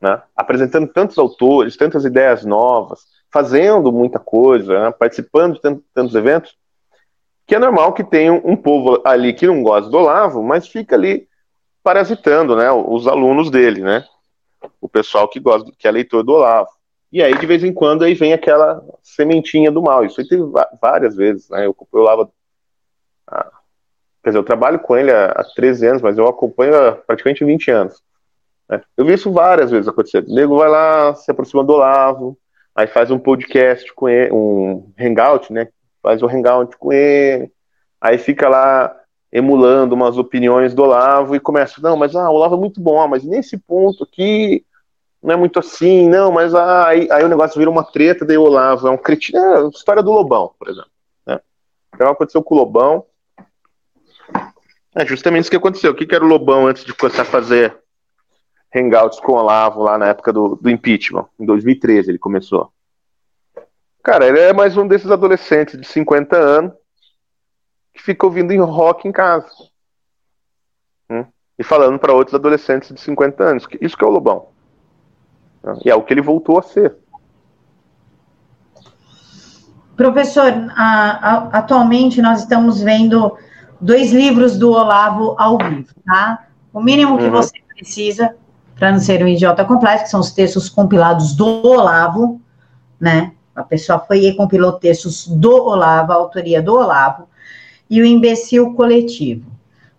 [0.00, 5.60] né, apresentando tantos autores, tantas ideias novas, fazendo muita coisa, né, participando de
[5.94, 6.56] tantos, eventos,
[7.52, 10.96] que é normal que tenha um, povo ali que não gosta do Olavo, mas fica
[10.96, 11.28] ali
[11.82, 14.06] parasitando, né, os alunos dele, né,
[14.80, 16.70] o pessoal que gosta, que é leitor do Olavo.
[17.12, 20.02] E aí, de vez em quando, aí vem aquela sementinha do mal.
[20.02, 20.42] Isso aí teve
[20.80, 21.66] várias vezes, né?
[21.66, 22.32] Eu, eu lavo.
[23.26, 23.52] Ah,
[24.22, 27.44] quer dizer, eu trabalho com ele há, há 13 anos, mas eu acompanho há praticamente
[27.44, 28.02] 20 anos.
[28.66, 28.80] Né?
[28.96, 30.24] Eu vi isso várias vezes acontecer.
[30.26, 32.38] O nego vai lá, se aproxima do Olavo,
[32.74, 35.68] aí faz um podcast com ele, um hangout, né?
[36.02, 37.50] Faz um hangout com ele,
[38.00, 38.94] aí fica lá
[39.32, 43.06] emulando umas opiniões do Olavo e começa, não, mas ah, o Olavo é muito bom,
[43.08, 44.64] mas nesse ponto aqui
[45.22, 48.42] não é muito assim, não, mas aí, aí o negócio vira uma treta, daí o
[48.42, 49.38] Olavo é um cretino.
[49.38, 50.90] É a história do Lobão, por exemplo.
[51.24, 51.40] Né?
[51.94, 53.06] Então aconteceu com o Lobão.
[54.94, 55.92] É justamente isso que aconteceu.
[55.92, 57.78] O que, que era o Lobão antes de começar a fazer
[58.74, 61.26] hangouts com o Olavo lá na época do, do impeachment?
[61.38, 62.71] Em 2013 ele começou.
[64.02, 66.72] Cara, ele é mais um desses adolescentes de 50 anos
[67.94, 69.46] que fica ouvindo rock em casa.
[71.08, 71.24] Hum?
[71.58, 73.66] E falando para outros adolescentes de 50 anos.
[73.80, 74.48] Isso que é o Lobão.
[75.84, 76.96] E é o que ele voltou a ser.
[79.96, 83.38] Professor, a, a, atualmente nós estamos vendo
[83.80, 86.48] dois livros do Olavo ao vivo, tá?
[86.72, 87.30] O mínimo que uhum.
[87.30, 88.34] você precisa
[88.74, 92.40] para não ser um idiota completo, que são os textos compilados do Olavo,
[92.98, 93.32] né?
[93.54, 97.28] A pessoa foi e compilou textos do Olavo, a autoria do Olavo,
[97.88, 99.52] e o imbecil coletivo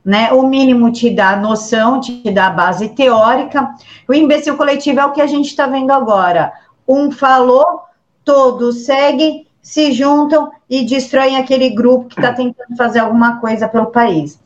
[0.03, 0.31] né?
[0.33, 3.73] O mínimo te dá noção, te dá base teórica.
[4.07, 6.51] O imbecil coletivo é o que a gente está vendo agora.
[6.87, 7.81] Um falou,
[8.25, 13.87] todos seguem, se juntam e destroem aquele grupo que está tentando fazer alguma coisa pelo
[13.87, 14.39] país.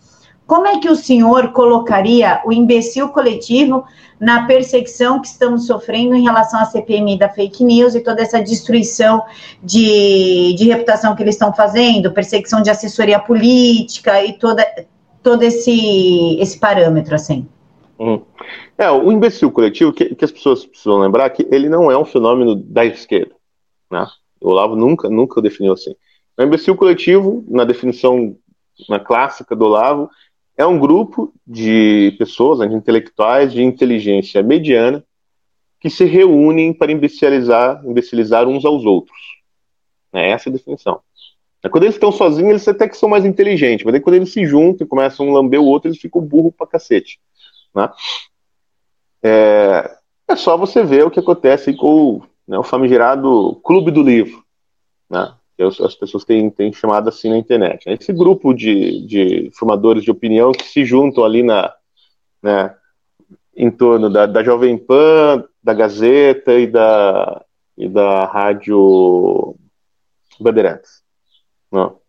[0.48, 3.84] Como é que o senhor colocaria o imbecil coletivo
[4.18, 8.42] na perseguição que estamos sofrendo em relação à CPMI da fake news e toda essa
[8.42, 9.22] destruição
[9.62, 14.66] de, de reputação que eles estão fazendo, perseguição de assessoria política e toda,
[15.22, 17.46] todo esse, esse parâmetro, assim.
[18.00, 18.22] Hum.
[18.78, 22.06] É, o imbecil coletivo, que, que, as pessoas precisam lembrar que ele não é um
[22.06, 23.36] fenômeno da esquerda.
[23.92, 24.08] Né?
[24.40, 25.94] O Olavo nunca, nunca definiu assim.
[26.38, 28.38] O imbecil coletivo, na definição
[28.88, 30.10] na clássica do Olavo,
[30.58, 35.04] é um grupo de pessoas, né, de intelectuais de inteligência mediana,
[35.80, 39.18] que se reúnem para imbecilizar, imbecilizar uns aos outros.
[40.12, 41.00] É essa a definição.
[41.72, 44.46] Quando eles estão sozinhos, eles até que são mais inteligentes, mas aí quando eles se
[44.46, 47.20] juntam e começam a lamber o outro, eles ficam burro pra cacete.
[47.76, 47.90] Né?
[49.22, 54.44] É, é só você ver o que acontece com né, o famigerado Clube do Livro,
[55.10, 55.34] né?
[55.60, 57.84] As pessoas têm, têm chamado assim na internet.
[57.88, 61.74] Esse grupo de, de formadores de opinião que se juntam ali na,
[62.42, 62.76] né,
[63.56, 67.44] em torno da, da Jovem Pan, da Gazeta e da,
[67.76, 69.56] e da Rádio
[70.40, 71.02] Bandeirantes.
[71.72, 72.00] Não.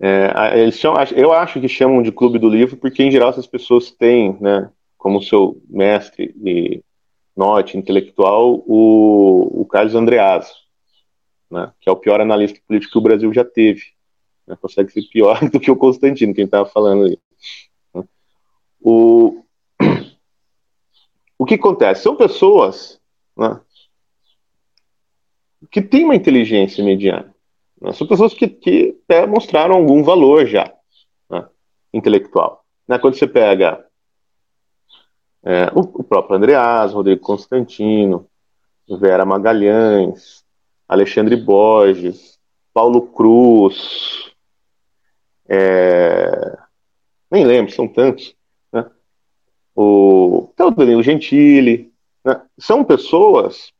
[0.00, 3.46] É, eles chamam, eu acho que chamam de clube do livro porque, em geral, essas
[3.46, 6.82] pessoas têm, né, como seu mestre e
[7.36, 10.52] norte intelectual, o, o Carlos Andreas,
[11.50, 13.82] né, que é o pior analista político que o Brasil já teve.
[14.46, 17.18] Né, consegue ser pior do que o Constantino, quem estava falando aí.
[17.94, 18.04] Né.
[18.80, 19.44] O,
[21.38, 22.02] o que acontece?
[22.02, 23.00] São pessoas
[23.36, 23.60] né,
[25.70, 27.34] que têm uma inteligência mediana.
[27.80, 28.96] Né, são pessoas que, que
[29.28, 30.72] mostraram algum valor já
[31.30, 31.46] né,
[31.92, 32.64] intelectual.
[32.86, 33.84] Né, quando você pega
[35.44, 38.28] é, o, o, próprio Andreas, Rodrigo Constantino,
[38.98, 40.44] Vera Magalhães,
[40.88, 42.38] Alexandre Borges,
[42.72, 44.32] Paulo Cruz,
[45.48, 46.58] é,
[47.30, 48.34] nem lembro, são tantos,
[48.72, 48.90] né?
[49.74, 51.92] o, até o Danilo Gentili,
[52.24, 52.40] né?
[52.58, 53.72] são pessoas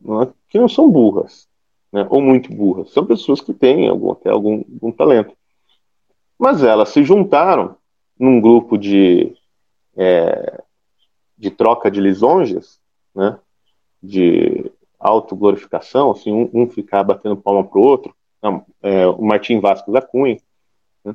[0.00, 1.48] né, que não são burras,
[1.92, 5.34] né, ou muito burras, são pessoas que têm algum, até algum, algum talento.
[6.38, 7.76] Mas elas se juntaram
[8.18, 9.34] num grupo de
[9.96, 10.62] é,
[11.36, 12.80] de troca de lisonjas,
[13.14, 13.38] né,
[14.02, 19.92] de autoglorificação, assim, um, um ficar batendo palma pro outro, não, é, o Martim Vasco
[19.92, 20.38] da Cunha,
[21.04, 21.14] né,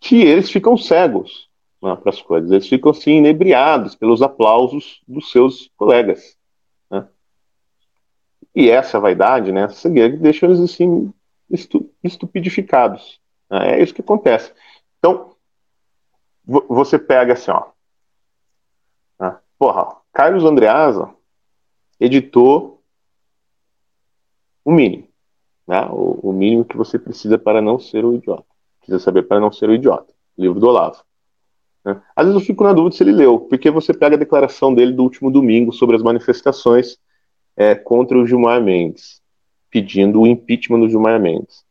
[0.00, 1.48] que eles ficam cegos
[1.82, 6.36] né, para as coisas, eles ficam assim inebriados pelos aplausos dos seus colegas.
[6.90, 7.06] Né.
[8.54, 11.12] E essa vaidade, né, essa guerra deixa eles assim
[11.50, 13.20] estu, estupidificados.
[13.50, 14.52] Né, é isso que acontece.
[14.98, 15.34] Então,
[16.44, 17.72] você pega assim, ó,
[19.62, 21.14] Porra, Carlos Andreasa
[22.02, 22.82] editou
[24.64, 25.06] o mínimo.
[25.66, 25.80] Né?
[25.90, 28.44] O, o, mínimo que você precisa para não ser o idiota.
[28.80, 30.12] Precisa saber para não ser o idiota.
[30.36, 31.02] Livro do Olavo.
[31.84, 32.00] Né?
[32.16, 34.92] Às vezes eu fico na dúvida se ele leu, porque você pega a declaração dele
[34.92, 36.98] do último domingo sobre as manifestações
[37.56, 39.20] é, contra o Gilmar Mendes,
[39.70, 41.64] pedindo o impeachment do Gilmar Mendes.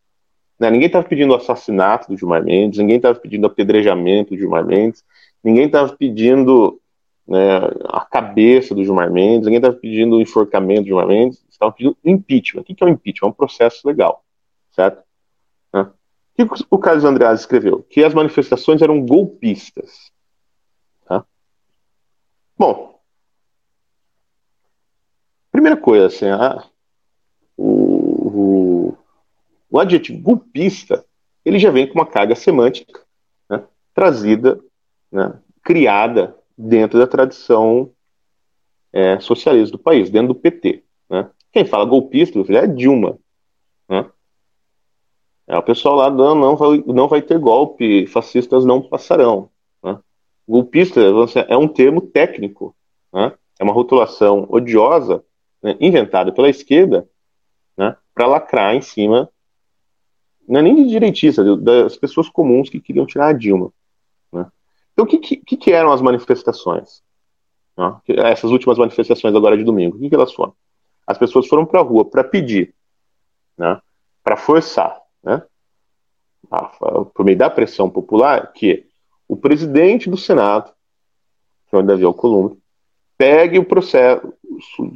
[0.58, 0.72] Né?
[0.72, 5.04] Ninguém estava pedindo o assassinato do Gilmar Mendes, ninguém estava pedindo apedrejamento do Gilmar Mendes,
[5.44, 6.81] ninguém estava pedindo
[7.28, 7.58] né,
[7.90, 11.98] a cabeça do Gilmar Mendes, ninguém estava pedindo o enforcamento do Gilmar Mendes, estavam pedindo
[12.04, 12.62] impeachment.
[12.62, 13.28] O que é o impeachment?
[13.28, 14.24] É um processo legal,
[14.72, 15.04] certo?
[15.74, 15.82] Né?
[15.82, 17.84] O que o Carlos Andreas escreveu?
[17.84, 20.12] Que as manifestações eram golpistas.
[21.06, 21.24] Tá?
[22.58, 23.00] Bom,
[25.52, 26.66] primeira coisa, assim, a,
[27.56, 28.98] o, o,
[29.70, 31.06] o adjetivo golpista,
[31.46, 33.00] ele já vem com uma carga semântica
[33.50, 34.60] né, trazida,
[35.12, 36.36] né, criada
[36.68, 37.92] dentro da tradição
[38.94, 40.84] é, socialista do país, dentro do PT.
[41.10, 41.30] Né?
[41.52, 43.18] Quem fala golpista é Dilma.
[43.90, 44.10] Né?
[45.48, 49.50] É, o pessoal lá não, não, vai, não vai ter golpe, fascistas não passarão.
[49.84, 49.98] Né?
[50.48, 51.02] Golpista
[51.48, 52.76] é um termo técnico,
[53.12, 53.34] né?
[53.60, 55.24] é uma rotulação odiosa
[55.62, 57.08] né, inventada pela esquerda
[57.78, 59.30] né, para lacrar em cima,
[60.48, 63.72] não é nem de direitista, das pessoas comuns que queriam tirar a Dilma.
[64.94, 67.02] Então, o que, que, que eram as manifestações?
[68.08, 70.54] Essas últimas manifestações agora de domingo, o que, que elas foram?
[71.08, 72.74] As pessoas foram para a rua para pedir,
[73.58, 73.82] né,
[74.24, 75.42] para forçar, né,
[76.50, 76.64] a,
[77.14, 78.86] por meio da pressão popular, que
[79.28, 80.72] o presidente do Senado,
[81.72, 82.60] o Davi Alcolumbre,
[83.18, 84.34] pegue o processo,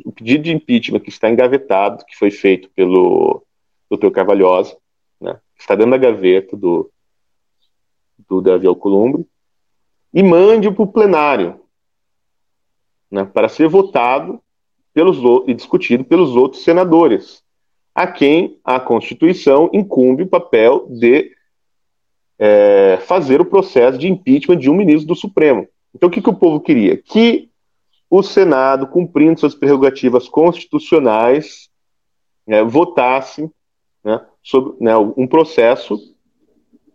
[0.04, 3.44] o pedido de impeachment que está engavetado, que foi feito pelo
[3.90, 4.12] Dr.
[4.12, 4.78] Carvalhosa,
[5.20, 6.92] né, está dentro da gaveta do,
[8.28, 9.26] do Davi Alcolumbre,
[10.16, 11.60] e mande-o para o plenário,
[13.12, 14.42] né, para ser votado
[14.94, 17.44] pelos, e discutido pelos outros senadores,
[17.94, 21.36] a quem a Constituição incumbe o papel de
[22.40, 25.68] é, fazer o processo de impeachment de um ministro do Supremo.
[25.94, 26.96] Então, o que, que o povo queria?
[26.96, 27.50] Que
[28.10, 31.70] o Senado, cumprindo suas prerrogativas constitucionais,
[32.48, 33.52] né, votasse
[34.02, 36.15] né, sobre né, um processo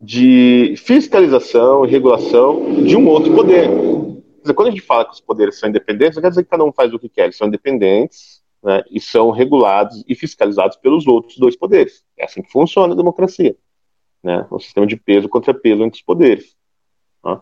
[0.00, 3.68] de fiscalização e regulação de um outro poder.
[4.40, 6.64] Dizer, quando a gente fala que os poderes são independentes, não quer dizer que cada
[6.64, 11.06] um faz o que quer, eles são independentes né, e são regulados e fiscalizados pelos
[11.06, 12.02] outros dois poderes.
[12.16, 13.54] É assim que funciona a democracia.
[14.22, 16.54] Né, o sistema de peso contra peso entre os poderes.
[17.24, 17.40] Né?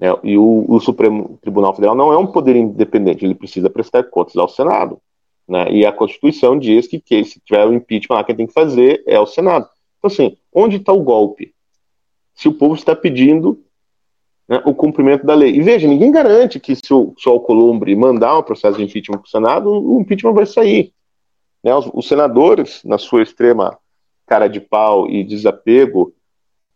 [0.00, 4.04] É, e o, o, Supremo Tribunal Federal não é um poder independente, ele precisa prestar
[4.04, 5.00] contas ao Senado.
[5.48, 8.52] Né, e a Constituição diz que, que se tiver o impeachment lá, quem tem que
[8.52, 9.68] fazer é o Senado.
[9.98, 11.55] Então, assim, onde está o golpe?
[12.36, 13.64] Se o povo está pedindo
[14.46, 15.56] né, o cumprimento da lei.
[15.56, 19.18] E veja, ninguém garante que se o, se o Alcolumbre mandar um processo de impeachment
[19.18, 20.92] para o Senado, o impeachment vai sair.
[21.64, 23.76] Né, os, os, senadores, na sua extrema
[24.26, 26.14] cara de pau e desapego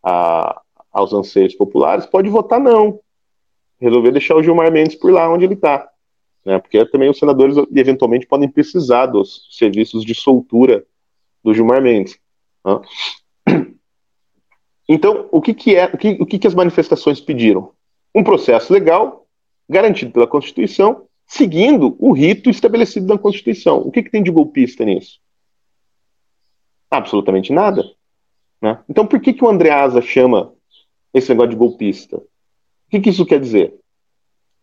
[0.03, 2.99] a, aos anseios populares, pode votar não.
[3.79, 5.88] Resolver deixar o Gilmar Mendes por lá onde ele está.
[6.44, 10.85] Né, porque também os senadores eventualmente podem precisar dos serviços de soltura
[11.44, 12.18] do Gilmar Mendes.
[12.64, 12.81] Né?
[14.92, 17.70] Então, o que, que é, o que, o que, que as manifestações pediram?
[18.12, 19.24] Um processo legal,
[19.68, 23.79] garantido pela Constituição, seguindo o rito estabelecido na Constituição.
[23.79, 25.20] O que, que tem de golpista nisso?
[26.90, 27.85] Absolutamente nada.
[28.61, 28.83] Né?
[28.88, 30.53] Então, por que, que o Andreasa chama
[31.14, 32.16] esse negócio de golpista?
[32.16, 32.24] O
[32.90, 33.72] que, que isso quer dizer?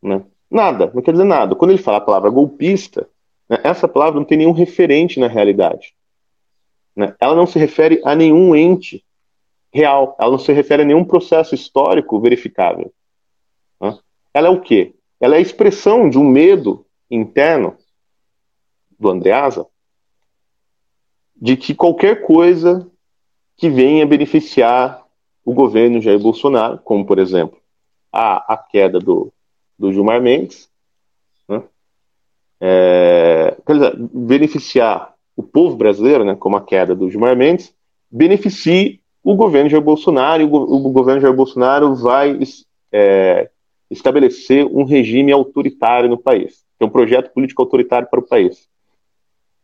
[0.04, 0.26] Né?
[0.52, 1.56] Nada, não quer dizer nada.
[1.56, 3.08] Quando ele fala a palavra golpista,
[3.50, 5.96] né, essa palavra não tem nenhum referente na realidade.
[6.94, 7.16] Né?
[7.18, 9.07] Ela não se refere a nenhum ente
[9.74, 12.92] real, ela não se refere a nenhum processo histórico verificável.
[13.80, 13.98] Né?
[14.34, 14.94] Ela é o quê?
[15.20, 17.76] ela é a expressão de um medo interno
[19.00, 19.66] do Andreasa
[21.36, 22.90] de que qualquer coisa
[23.56, 25.06] que venha beneficiar
[25.44, 27.60] o governo Jair Bolsonaro, como por exemplo
[28.12, 29.32] a, a queda do,
[29.78, 30.70] do Gilmar Mendes,
[31.48, 31.64] né?
[32.60, 37.74] é, dizer, beneficiar o povo brasileiro, né, como a queda do Gilmar Mendes,
[38.10, 42.40] beneficie o governo Jair Bolsonaro, o governo Jair Bolsonaro vai
[42.94, 43.50] é,
[43.92, 48.70] estabelecer um regime autoritário no país, é um projeto político autoritário para o país.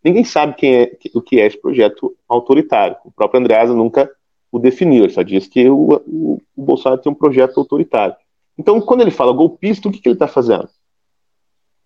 [0.04, 2.98] Ninguém sabe quem é, o que é esse projeto autoritário.
[3.06, 4.12] O próprio Andreasa nunca
[4.52, 8.18] o definiu, ele só diz que o, o, o Bolsonaro tem um projeto autoritário.
[8.58, 10.68] Então, quando ele fala golpista, o que, que ele está fazendo?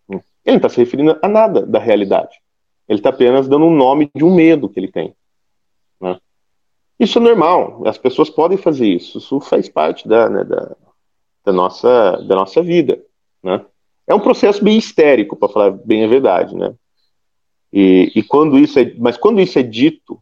[0.10, 2.42] Ele não está se referindo a nada da realidade.
[2.90, 5.14] Ele está apenas dando um nome de um medo que ele tem.
[6.02, 6.20] Né?
[7.00, 10.76] Isso é normal, as pessoas podem fazer isso, isso faz parte da, né, da,
[11.46, 13.00] da nossa, da nossa vida.
[13.44, 13.64] Né?
[14.08, 16.56] É um processo bem histérico, para falar bem a verdade.
[16.56, 16.74] Né?
[17.72, 20.22] E, e, quando isso é, mas quando isso é dito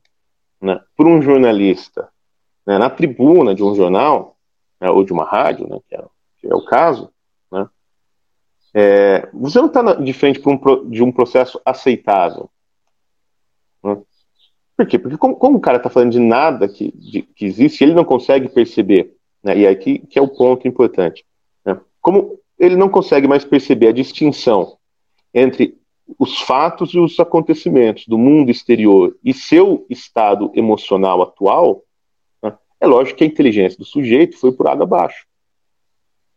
[0.62, 2.10] né, por um jornalista
[2.66, 4.36] né, na tribuna de um jornal
[4.82, 6.04] né, ou de uma rádio, né, que, é,
[6.40, 7.12] que, é, o caso,
[7.52, 7.70] né,
[8.74, 12.50] é, você não está de frente um, de um processo aceitável.
[13.84, 14.02] Né?
[14.78, 15.00] Por quê?
[15.00, 18.04] Porque como, como o cara está falando de nada que, de, que existe, ele não
[18.04, 19.60] consegue perceber né?
[19.60, 21.24] E aqui que é o ponto importante.
[21.64, 21.80] Né?
[22.02, 24.78] Como ele não consegue mais perceber a distinção
[25.32, 25.78] entre
[26.18, 31.84] os fatos e os acontecimentos do mundo exterior e seu estado emocional atual,
[32.42, 32.58] né?
[32.80, 35.28] é lógico que a inteligência do sujeito foi por água abaixo.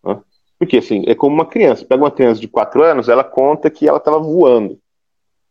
[0.05, 0.20] Né?
[0.59, 1.87] Porque, assim, é como uma criança.
[1.87, 4.79] Pega uma criança de 4 anos, ela conta que ela estava voando.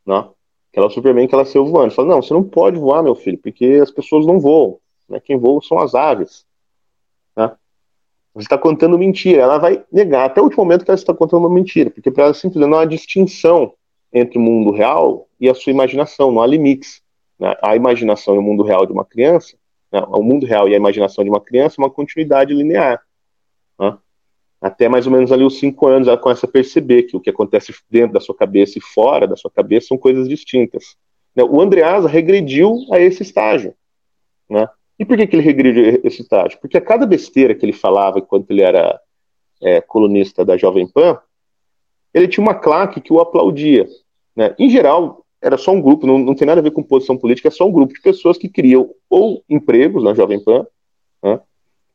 [0.05, 0.29] Né?
[0.77, 1.91] Que ela é o Superman que ela saiu voando.
[1.91, 4.77] Fala, não, você não pode voar, meu filho, porque as pessoas não voam.
[5.09, 5.19] Né?
[5.19, 6.45] Quem voa são as aves.
[7.35, 7.51] Né?
[8.35, 9.41] Você está contando mentira.
[9.41, 12.25] Ela vai negar até o último momento que ela está contando uma mentira, porque para
[12.25, 13.73] ela simplesmente não há distinção
[14.13, 17.01] entre o mundo real e a sua imaginação, não há limites.
[17.39, 17.55] Né?
[17.63, 19.57] A imaginação e o mundo real de uma criança,
[19.91, 19.99] né?
[20.09, 23.01] o mundo real e a imaginação de uma criança é uma continuidade linear.
[24.61, 27.29] Até mais ou menos ali os cinco anos ela começa a perceber que o que
[27.29, 30.95] acontece dentro da sua cabeça e fora da sua cabeça são coisas distintas.
[31.35, 31.43] Né?
[31.43, 33.75] O Andreasa regrediu a esse estágio.
[34.49, 34.67] Né?
[34.97, 36.59] E por que, que ele regride esse estágio?
[36.59, 38.99] Porque a cada besteira que ele falava enquanto ele era
[39.61, 41.19] é, colunista da Jovem Pan,
[42.13, 43.87] ele tinha uma claque que o aplaudia.
[44.35, 44.55] Né?
[44.57, 47.47] Em geral, era só um grupo, não, não tem nada a ver com posição política,
[47.47, 50.65] é só um grupo de pessoas que criam ou empregos na Jovem Pan,
[51.21, 51.39] né?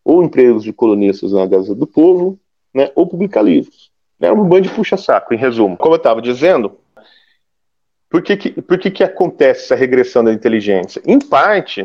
[0.05, 2.39] ou empregos de colunistas na Gazeta do Povo,
[2.75, 2.91] né?
[2.95, 3.91] ou publicar livros.
[4.21, 5.77] Era um bando de puxa-saco, em resumo.
[5.77, 6.79] Como eu estava dizendo,
[8.09, 11.03] por que, que, por que, que acontece essa regressão da inteligência?
[11.05, 11.83] Em parte,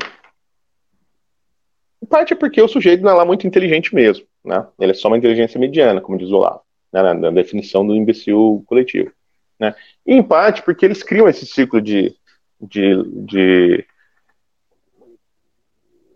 [2.01, 4.67] em parte é porque o sujeito não é lá muito inteligente mesmo, né?
[4.79, 6.61] Ele é só uma inteligência mediana, como diz o Olavo,
[6.93, 7.01] né?
[7.01, 9.11] na, na definição do imbecil coletivo,
[9.59, 9.73] né?
[10.05, 12.15] E em parte porque eles criam esse ciclo de,
[12.61, 13.85] de, de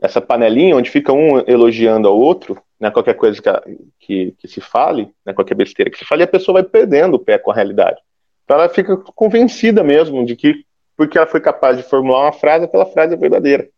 [0.02, 3.52] essa panelinha onde fica um elogiando ao outro, né, qualquer coisa que,
[4.00, 7.20] que, que, se fale, né, qualquer besteira que se fale, a pessoa vai perdendo o
[7.20, 8.02] pé com a realidade.
[8.44, 10.66] Então ela fica convencida mesmo de que,
[10.98, 13.70] porque ela foi capaz de formular uma frase, aquela frase é verdadeira.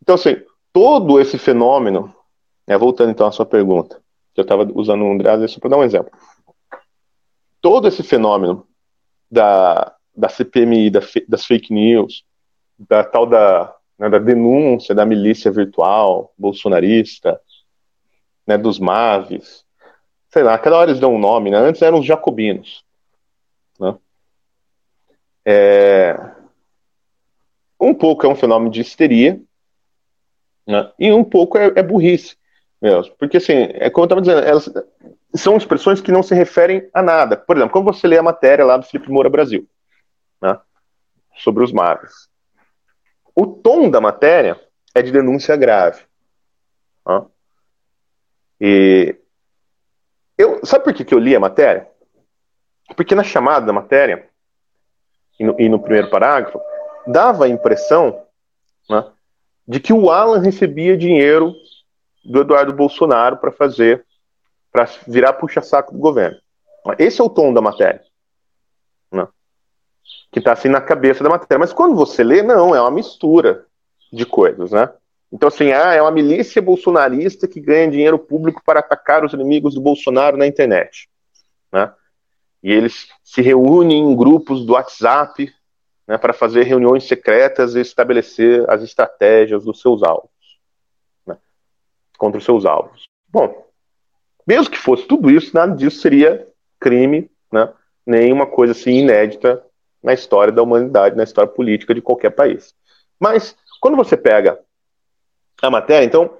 [0.00, 0.36] Então, assim,
[0.70, 2.14] todo esse fenômeno,
[2.66, 4.02] né, voltando então à sua pergunta,
[4.34, 6.10] que eu estava usando um André só para dar um exemplo.
[7.60, 8.66] Todo esse fenômeno
[9.30, 12.24] da, da CPMI, da, das fake news,
[12.78, 17.40] da tal da, né, da denúncia da milícia virtual bolsonarista,
[18.46, 19.64] né, dos MAVs,
[20.34, 21.58] sei lá, cada hora eles dão um nome, né?
[21.58, 22.84] antes eram os jacobinos.
[23.78, 23.96] Né?
[25.44, 26.18] É,
[27.80, 29.40] um pouco é um fenômeno de histeria,
[30.66, 30.90] né?
[30.98, 32.36] E um pouco é, é burrice
[32.80, 33.14] mesmo.
[33.16, 34.68] Porque, assim, é como eu estava dizendo, elas
[35.34, 37.36] são expressões que não se referem a nada.
[37.36, 39.68] Por exemplo, quando você lê a matéria lá do Felipe Moura Brasil,
[40.42, 40.58] né?
[41.36, 42.28] sobre os Marvels,
[43.34, 44.60] o tom da matéria
[44.94, 46.02] é de denúncia grave.
[47.06, 47.24] Né?
[48.60, 49.16] E
[50.38, 51.88] eu, sabe por que, que eu li a matéria?
[52.96, 54.28] Porque na chamada da matéria,
[55.38, 56.60] e no, e no primeiro parágrafo,
[57.06, 58.24] dava a impressão
[58.88, 59.10] né,
[59.66, 61.54] de que o Alan recebia dinheiro
[62.24, 64.04] do Eduardo Bolsonaro para fazer,
[64.70, 66.38] para virar puxa-saco do governo.
[66.98, 68.02] Esse é o tom da matéria.
[69.10, 69.26] Né?
[70.30, 71.58] Que está assim na cabeça da matéria.
[71.58, 73.66] Mas quando você lê, não, é uma mistura
[74.12, 74.90] de coisas, né?
[75.34, 79.74] Então, assim, ah, é uma milícia bolsonarista que ganha dinheiro público para atacar os inimigos
[79.74, 81.08] do Bolsonaro na internet.
[81.72, 81.92] Né?
[82.62, 85.52] E eles se reúnem em grupos do WhatsApp
[86.06, 90.30] né, para fazer reuniões secretas e estabelecer as estratégias dos seus alvos.
[91.26, 91.36] Né,
[92.16, 93.08] contra os seus alvos.
[93.28, 93.66] Bom,
[94.46, 96.46] mesmo que fosse tudo isso, nada disso seria
[96.78, 97.72] crime, né,
[98.06, 99.64] nenhuma coisa assim inédita
[100.04, 102.74] na história da humanidade, na história política de qualquer país.
[103.18, 104.60] Mas, quando você pega
[105.62, 106.04] a matéria.
[106.04, 106.30] Então,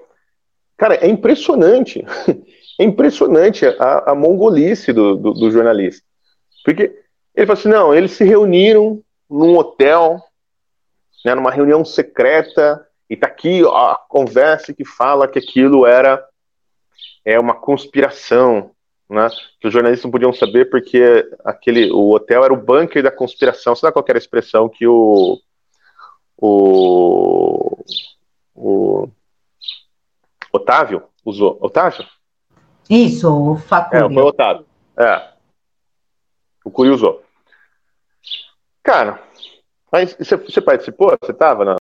[0.77, 2.03] cara, é impressionante.
[2.77, 6.05] É impressionante a, a mongolice do, do, do, jornalista.
[6.61, 6.93] Porque
[7.33, 10.21] ele fala assim: não, eles se reuniram num hotel,
[11.23, 16.21] né, numa reunião secreta, e tá aqui a conversa que fala que aquilo era
[17.23, 18.71] é uma conspiração,
[19.09, 19.27] né,
[19.59, 23.75] que os jornalistas não podiam saber porque aquele, o hotel era o bunker da conspiração.
[23.75, 25.39] Sabe qual era a expressão que o,
[26.37, 27.85] o
[28.55, 29.09] o
[30.53, 31.57] Otávio usou.
[31.61, 32.05] Otávio?
[32.89, 34.05] Isso, o Facúlio.
[34.05, 34.65] É, foi o Otávio.
[34.97, 35.33] É.
[36.63, 37.23] O Curi usou.
[38.81, 39.21] Cara,
[39.91, 41.15] mas você, você participou?
[41.21, 41.75] Você estava na.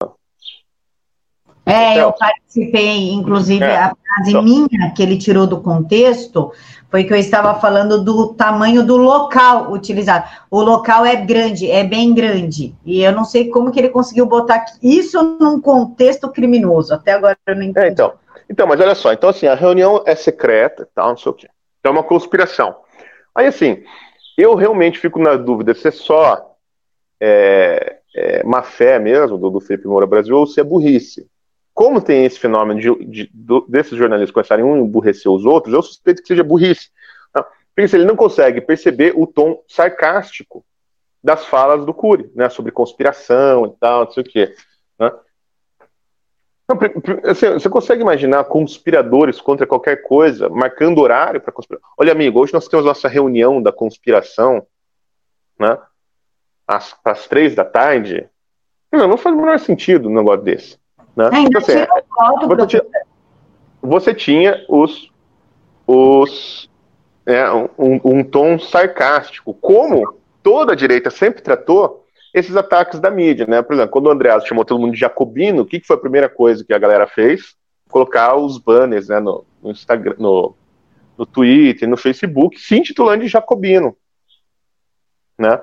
[1.66, 4.42] É, eu participei, inclusive é, a frase então.
[4.42, 6.52] minha que ele tirou do contexto
[6.90, 10.28] foi que eu estava falando do tamanho do local utilizado.
[10.50, 12.74] O local é grande, é bem grande.
[12.84, 16.92] E eu não sei como que ele conseguiu botar isso num contexto criminoso.
[16.94, 17.86] Até agora eu não é, entendi.
[17.86, 18.12] É, então,
[18.48, 21.48] então, mas olha só, então assim, a reunião é secreta, tal, não sei o quê.
[21.80, 22.76] Então é uma conspiração.
[23.34, 23.82] Aí assim,
[24.36, 26.54] eu realmente fico na dúvida se é só
[27.18, 31.26] é, é, má fé mesmo do, do Felipe Moura Brasil ou se é burrice
[31.74, 35.74] como tem esse fenômeno de, de, de, desses jornalistas começarem um a emburrecer os outros,
[35.74, 36.88] eu suspeito que seja burrice.
[37.32, 37.42] Tá?
[37.74, 40.64] Porque ele não consegue perceber o tom sarcástico
[41.22, 44.54] das falas do Cury, né, sobre conspiração e tal, não sei o quê.
[44.98, 45.10] Né?
[47.24, 51.82] Assim, você consegue imaginar conspiradores contra qualquer coisa, marcando horário para conspirar?
[51.98, 54.64] Olha, amigo, hoje nós temos nossa reunião da conspiração,
[55.58, 55.76] né,
[56.68, 58.28] às, às três da tarde.
[58.92, 60.78] Não, não faz o menor sentido um negócio desse.
[61.16, 61.30] Né?
[61.32, 61.72] É, então, assim,
[62.46, 62.82] você, tinha,
[63.80, 65.10] você, tinha, os,
[65.86, 66.70] os
[67.26, 73.46] é, um, um, tom sarcástico, como toda a direita sempre tratou esses ataques da mídia,
[73.46, 73.62] né?
[73.62, 76.00] Por exemplo, quando o Andreas chamou todo mundo de jacobino, o que, que foi a
[76.00, 77.54] primeira coisa que a galera fez?
[77.88, 80.54] Colocar os banners né, no, no Instagram, no,
[81.16, 83.96] no Twitter, no Facebook, se intitulando de jacobino,
[85.38, 85.62] né?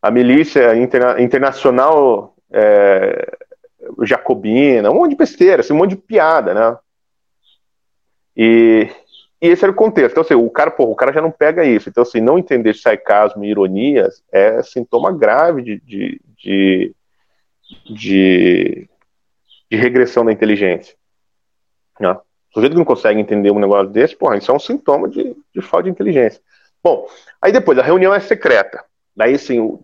[0.00, 3.38] A milícia interna internacional é,
[4.02, 6.78] jacobina, um monte de besteira, assim, um monte de piada, né?
[8.36, 8.88] E,
[9.40, 10.12] e esse era o contexto.
[10.12, 11.88] Então, assim, o cara, porra, o cara já não pega isso.
[11.88, 16.94] Então, assim, não entender sarcasmo e ironias é sintoma grave de, de, de,
[17.90, 18.88] de,
[19.70, 20.94] de regressão da inteligência.
[21.98, 22.10] Né?
[22.12, 25.36] O sujeito que não consegue entender um negócio desse, porra, isso é um sintoma de,
[25.54, 26.40] de falta de inteligência.
[26.82, 27.06] Bom,
[27.40, 28.84] aí depois, a reunião é secreta.
[29.14, 29.78] Daí, assim,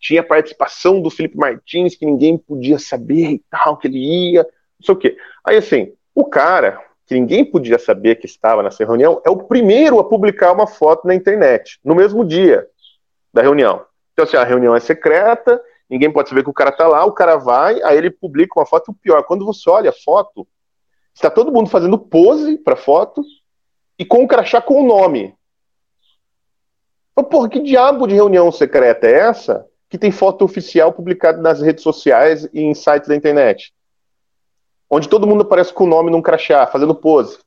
[0.00, 4.86] tinha participação do Felipe Martins, que ninguém podia saber e tal, que ele ia, não
[4.86, 5.16] sei o quê.
[5.44, 9.98] Aí, assim, o cara, que ninguém podia saber que estava nessa reunião, é o primeiro
[9.98, 12.66] a publicar uma foto na internet, no mesmo dia
[13.32, 13.84] da reunião.
[14.12, 17.12] Então, assim, a reunião é secreta, ninguém pode saber que o cara tá lá, o
[17.12, 20.46] cara vai, aí ele publica uma foto, o pior, quando você olha a foto,
[21.14, 23.22] está todo mundo fazendo pose para foto,
[23.98, 25.34] e com o crachá com o nome.
[27.18, 31.60] Mas, porra, que diabo de reunião secreta é essa que tem foto oficial publicada nas
[31.60, 33.74] redes sociais e em sites da internet?
[34.88, 37.40] Onde todo mundo aparece com o nome num crachá, fazendo pose.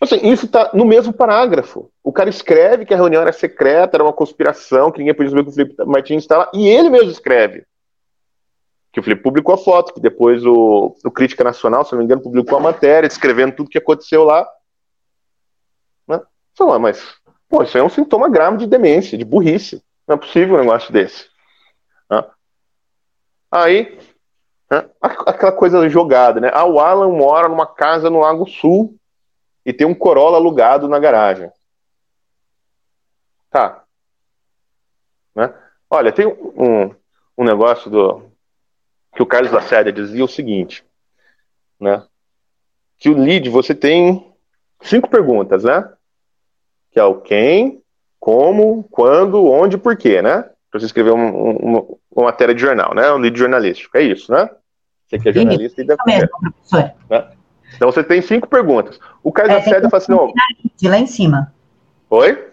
[0.00, 1.88] Assim, isso está no mesmo parágrafo.
[2.02, 5.44] O cara escreve que a reunião era secreta, era uma conspiração, que ninguém podia saber
[5.44, 7.64] que o Felipe Martins está lá, e ele mesmo escreve.
[8.92, 12.06] Que o Felipe publicou a foto, que depois o, o Crítica Nacional, se não me
[12.06, 14.44] engano, publicou a matéria, descrevendo tudo que aconteceu lá.
[16.08, 16.20] Né?
[16.56, 17.22] Fala, mas
[17.54, 19.80] Pô, isso é um sintoma grave de demência, de burrice.
[20.08, 21.28] Não é possível um negócio desse.
[23.48, 23.96] Aí,
[25.00, 26.50] aquela coisa jogada, né?
[26.52, 28.98] Ah, o Alan mora numa casa no Lago Sul
[29.64, 31.48] e tem um Corolla alugado na garagem.
[33.50, 33.84] Tá.
[35.32, 35.54] Né?
[35.88, 36.92] Olha, tem um,
[37.38, 38.32] um negócio do
[39.14, 40.84] que o Carlos Lacerda dizia o seguinte,
[41.78, 42.04] né?
[42.98, 44.34] Que o lead você tem
[44.82, 45.93] cinco perguntas, né?
[46.94, 47.82] Que é o quem,
[48.20, 50.44] como, quando, onde, por quê, né?
[50.70, 53.12] Para você escrever um, um, uma, matéria de jornal, né?
[53.12, 54.48] Um lead jornalístico, é isso, né?
[55.04, 56.92] Você que é jornalista e deve mesmo, professor.
[57.10, 57.28] Né?
[57.74, 59.00] Então você tem cinco perguntas.
[59.24, 60.30] O Carlos é, Lacerda fala assim, ó,
[60.76, 61.52] de lá em cima.
[62.08, 62.48] Oi?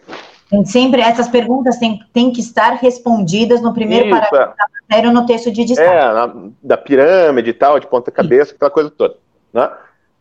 [0.66, 4.56] Sempre essas perguntas têm, têm que estar respondidas no primeiro Isso, parágrafo é.
[4.58, 5.88] da matéria no texto de destaque.
[5.88, 9.18] É, na, da pirâmide e tal, de ponta cabeça, aquela coisa toda.
[9.54, 9.70] Né?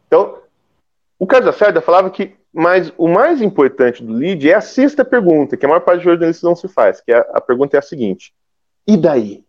[0.07, 0.37] Então,
[1.19, 5.57] o caso da falava que mas o mais importante do lead é a sexta pergunta,
[5.57, 7.83] que a maior parte dos jornalistas não se faz, que é, a pergunta é a
[7.83, 8.35] seguinte:
[8.87, 9.45] e daí?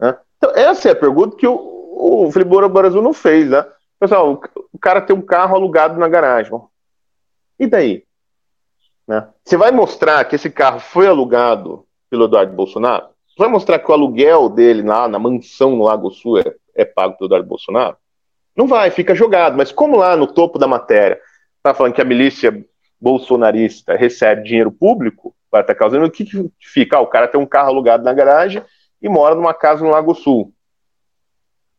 [0.00, 0.16] Né?
[0.38, 3.66] Então, essa é a pergunta que o, o Felipe Brasil não fez, né?
[3.98, 4.40] Pessoal,
[4.72, 6.58] o, cara tem um carro alugado na garagem.
[7.58, 8.04] E daí?
[9.06, 9.26] Né?
[9.42, 13.08] Você vai mostrar que esse carro foi alugado pelo Eduardo Bolsonaro?
[13.26, 16.84] Você vai mostrar que o aluguel dele lá na mansão no Lago Sul é, é
[16.84, 17.96] pago pelo Eduardo Bolsonaro?
[18.54, 19.56] Não vai, fica jogado.
[19.56, 21.20] Mas como lá no topo da matéria
[21.66, 22.64] está falando que a milícia
[23.00, 26.96] bolsonarista recebe dinheiro público para estar causando, o que, que fica?
[26.96, 28.62] Ah, o cara tem um carro alugado na garagem
[29.00, 30.52] e mora numa casa no Lago Sul.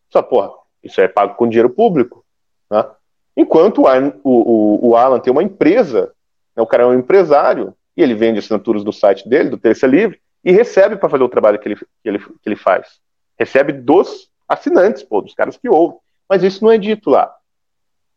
[0.10, 0.52] Só, porra,
[0.84, 2.26] isso é pago com dinheiro público.
[2.70, 2.86] Né?
[3.36, 3.90] Enquanto o,
[4.24, 6.14] o, o Alan tem uma empresa
[6.58, 9.86] né, o cara é um empresário e ele vende assinaturas do site dele, do Terça
[9.86, 13.00] Livre, e recebe para fazer o trabalho que ele, que, ele, que ele faz.
[13.38, 16.00] Recebe dos assinantes, pô, dos caras que ouvem.
[16.28, 17.34] Mas isso não é dito lá.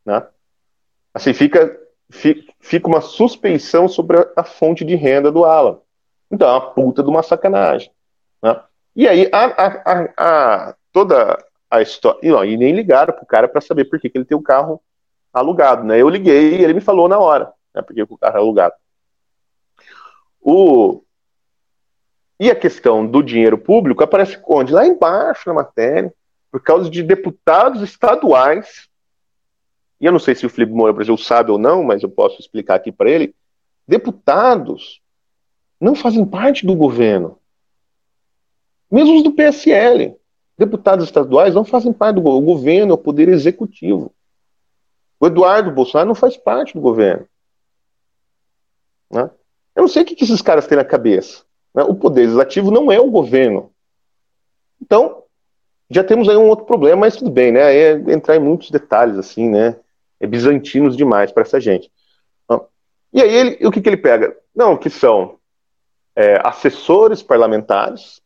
[0.04, 0.26] Né?
[1.14, 1.78] Assim, fica,
[2.60, 5.78] fica uma suspeição sobre a, fonte de renda do Alan.
[6.30, 7.90] Então, é uma puta de uma sacanagem.
[8.42, 8.60] Né?
[8.94, 11.38] E aí, a, a, a, toda
[11.70, 12.18] a história.
[12.22, 14.80] E, e nem ligaram pro cara para saber por que, que ele tem o carro
[15.32, 15.84] alugado.
[15.84, 16.00] Né?
[16.00, 18.74] Eu liguei e ele me falou na hora né, porque o carro é alugado.
[20.40, 21.02] O...
[22.38, 24.72] E a questão do dinheiro público aparece onde?
[24.72, 26.12] Lá embaixo na matéria,
[26.50, 28.88] por causa de deputados estaduais.
[30.00, 32.40] E eu não sei se o Felipe Moura Brasil sabe ou não, mas eu posso
[32.40, 33.34] explicar aqui para ele.
[33.86, 35.00] Deputados
[35.80, 37.38] não fazem parte do governo.
[38.90, 40.16] Mesmo os do PSL.
[40.56, 42.42] Deputados estaduais não fazem parte do governo.
[42.42, 44.12] O governo é o poder executivo.
[45.18, 47.26] O Eduardo Bolsonaro não faz parte do governo.
[49.10, 49.30] Né?
[49.76, 51.44] Eu não sei o que, esses caras têm na cabeça.
[51.74, 51.82] Né?
[51.82, 53.70] O poder legislativo não é o governo.
[54.80, 55.24] Então,
[55.90, 57.74] já temos aí um outro problema, mas tudo bem, né?
[57.74, 59.76] É entrar em muitos detalhes, assim, né?
[60.20, 61.90] É bizantinos demais para essa gente.
[63.12, 64.36] E aí, ele, o que, que ele pega?
[64.54, 65.38] Não, que são
[66.14, 68.22] é, assessores parlamentares,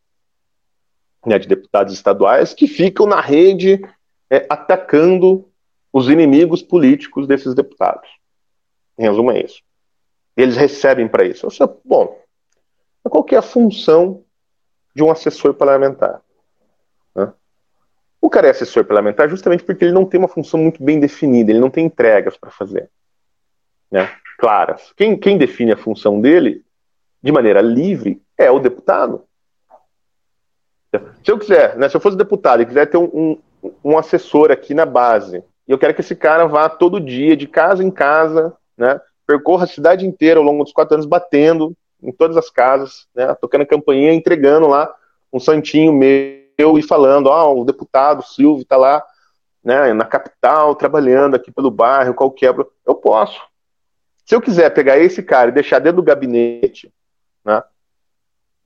[1.25, 3.81] né, de deputados estaduais, que ficam na rede
[4.29, 5.49] é, atacando
[5.91, 8.11] os inimigos políticos desses deputados.
[8.99, 9.63] Em resumo, é isso
[10.37, 11.49] eles recebem para isso.
[11.51, 12.21] Seja, bom,
[13.03, 14.25] qual que é a função
[14.95, 16.21] de um assessor parlamentar?
[18.25, 21.51] O cara é assessor parlamentar justamente porque ele não tem uma função muito bem definida,
[21.51, 22.89] ele não tem entregas para fazer.
[23.93, 24.11] Né?
[24.39, 24.95] Claras.
[24.97, 26.65] Quem, quem define a função dele,
[27.23, 29.25] de maneira livre, é o deputado.
[31.23, 34.51] Se eu quiser, né, se eu fosse deputado e quiser ter um, um, um assessor
[34.51, 37.91] aqui na base, e eu quero que esse cara vá todo dia, de casa em
[37.91, 42.49] casa, né, percorra a cidade inteira ao longo dos quatro anos, batendo em todas as
[42.49, 44.91] casas, né, tocando campainha, entregando lá
[45.31, 49.05] um santinho meu e falando, ó, oh, o deputado Silvio está lá,
[49.63, 53.41] né, na capital, trabalhando aqui pelo bairro, qual quebra, eu posso.
[54.25, 56.93] Se eu quiser pegar esse cara e deixar dentro do gabinete,
[57.45, 57.63] né,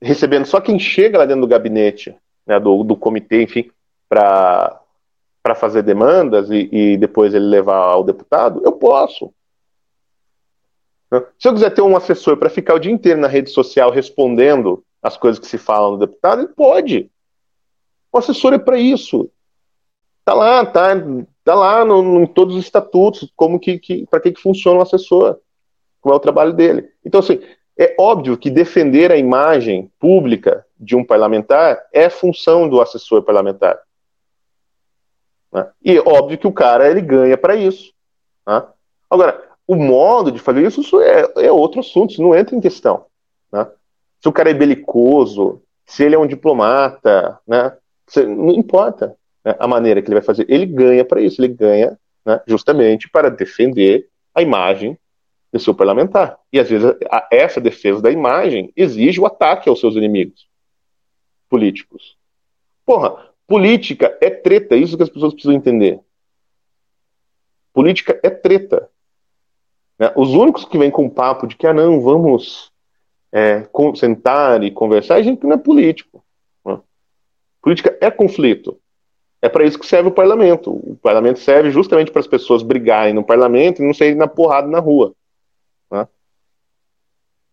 [0.01, 2.15] recebendo só quem chega lá dentro do gabinete,
[2.45, 3.71] né, do, do comitê, enfim,
[4.07, 4.81] para
[5.55, 9.33] fazer demandas e, e depois ele levar ao deputado, eu posso.
[11.39, 14.83] Se eu quiser ter um assessor para ficar o dia inteiro na rede social respondendo
[15.01, 17.09] as coisas que se falam no deputado, ele pode.
[18.11, 19.29] O assessor é para isso.
[20.25, 20.89] Tá lá, tá,
[21.43, 24.79] tá lá no, no, em todos os estatutos, como que, que para que, que funciona
[24.79, 25.39] o assessor,
[26.01, 26.89] qual é o trabalho dele.
[27.03, 27.41] Então, assim,
[27.77, 33.79] é óbvio que defender a imagem pública de um parlamentar é função do assessor parlamentar.
[35.51, 35.67] Né?
[35.83, 37.93] E é óbvio que o cara ele ganha para isso.
[38.45, 38.63] Né?
[39.09, 42.61] Agora, o modo de fazer isso, isso é, é outro assunto, isso não entra em
[42.61, 43.05] questão.
[43.51, 43.67] Né?
[44.21, 47.75] Se o cara é belicoso, se ele é um diplomata, né?
[48.17, 50.45] Não importa né, a maneira que ele vai fazer.
[50.49, 54.97] Ele ganha para isso, ele ganha né, justamente para defender a imagem
[55.51, 56.37] do seu parlamentar.
[56.51, 60.47] E às vezes a, essa defesa da imagem exige o ataque aos seus inimigos
[61.49, 62.15] políticos.
[62.85, 65.99] Porra, política é treta, isso que as pessoas precisam entender.
[67.73, 68.89] Política é treta.
[69.97, 70.11] Né?
[70.15, 72.71] Os únicos que vêm com papo de que, ah, não, vamos
[73.31, 76.23] é, sentar e conversar, a gente não é político.
[77.61, 78.79] Política é conflito.
[79.41, 80.71] É para isso que serve o parlamento.
[80.71, 84.67] O parlamento serve justamente para as pessoas brigarem no parlamento e não saírem na porrada
[84.67, 85.13] na rua.
[85.89, 86.07] Né?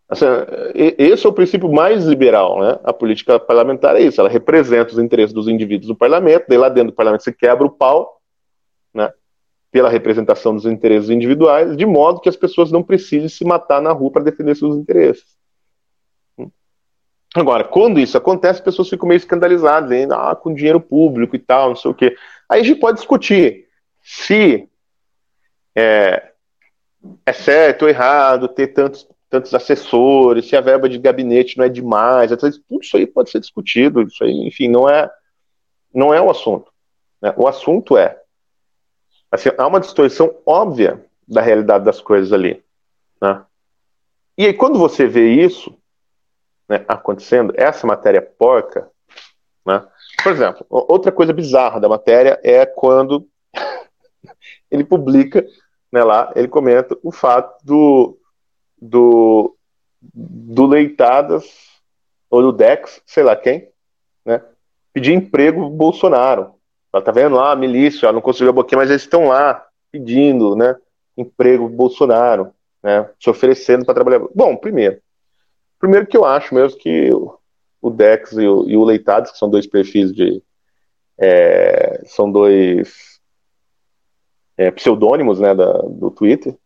[0.09, 0.25] Assim,
[0.73, 2.79] esse é o princípio mais liberal, né?
[2.83, 6.69] A política parlamentar é isso, ela representa os interesses dos indivíduos do parlamento, daí lá
[6.69, 8.21] dentro do parlamento você quebra o pau,
[8.93, 9.11] né?
[9.71, 13.91] pela representação dos interesses individuais, de modo que as pessoas não precisem se matar na
[13.91, 15.36] rua para defender seus interesses.
[17.37, 21.39] Agora, quando isso acontece, as pessoas ficam meio escandalizadas, ainda ah, com dinheiro público e
[21.39, 22.15] tal, não sei o quê.
[22.49, 23.67] Aí a gente pode discutir
[24.01, 24.67] se
[25.75, 26.31] é,
[27.23, 31.69] é certo ou errado ter tantos, tantos assessores, se a verba de gabinete não é
[31.69, 35.07] demais, tudo isso aí pode ser discutido, isso aí, enfim, não é,
[35.93, 36.71] não é o assunto.
[37.21, 37.31] Né?
[37.37, 38.19] O assunto é,
[39.31, 42.63] assim, há uma distorção óbvia da realidade das coisas ali.
[43.21, 43.43] Né?
[44.37, 45.77] E aí, quando você vê isso
[46.69, 48.89] né, acontecendo, essa matéria porca,
[49.65, 49.85] né?
[50.23, 53.27] por exemplo, outra coisa bizarra da matéria é quando
[54.69, 55.45] ele publica
[55.91, 58.17] né, lá, ele comenta o fato do,
[58.81, 59.55] do,
[60.13, 61.67] do Leitadas,
[62.29, 63.69] ou do Dex, sei lá quem,
[64.25, 64.41] né,
[64.93, 66.55] pedir emprego pro Bolsonaro.
[66.93, 69.65] Ela tá vendo lá, a milícia, ela não conseguiu a boquinha, mas eles estão lá
[69.91, 70.75] pedindo, né,
[71.15, 72.53] emprego pro Bolsonaro,
[72.83, 74.21] né, se oferecendo para trabalhar.
[74.35, 75.01] Bom, primeiro,
[75.79, 77.09] primeiro que eu acho mesmo que
[77.81, 80.41] o Dex e o, e o Leitados, que são dois perfis de,
[81.17, 83.19] é, são dois
[84.57, 86.57] é, pseudônimos né, da, do Twitter,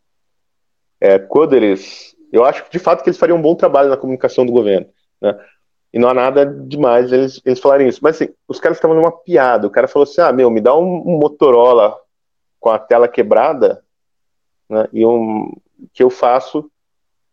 [1.00, 2.16] é, quando eles.
[2.32, 4.86] Eu acho que de fato que eles fariam um bom trabalho na comunicação do governo.
[5.20, 5.38] Né?
[5.92, 8.00] E não há nada demais eles, eles falarem isso.
[8.02, 9.66] Mas assim, os caras estavam numa piada.
[9.66, 11.98] O cara falou assim: ah, meu, me dá um, um Motorola
[12.58, 13.84] com a tela quebrada
[14.70, 15.52] né, e um,
[15.92, 16.70] que eu faço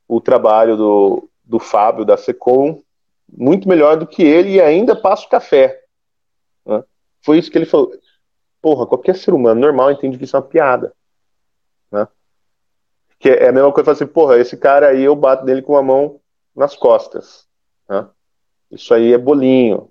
[0.08, 2.82] o trabalho do, do Fábio, da Secom,
[3.28, 5.82] muito melhor do que ele e ainda passo café.
[6.66, 6.84] Né?
[7.22, 7.91] Foi isso que ele falou
[8.62, 10.93] porra, qualquer ser humano normal entende que isso é uma piada.
[11.91, 12.08] Né?
[13.18, 15.84] Que é a mesma coisa assim, porra, esse cara aí eu bato nele com a
[15.84, 16.20] mão
[16.56, 17.47] nas costas.
[17.88, 18.08] Né?
[18.72, 19.89] Isso aí é bolinho.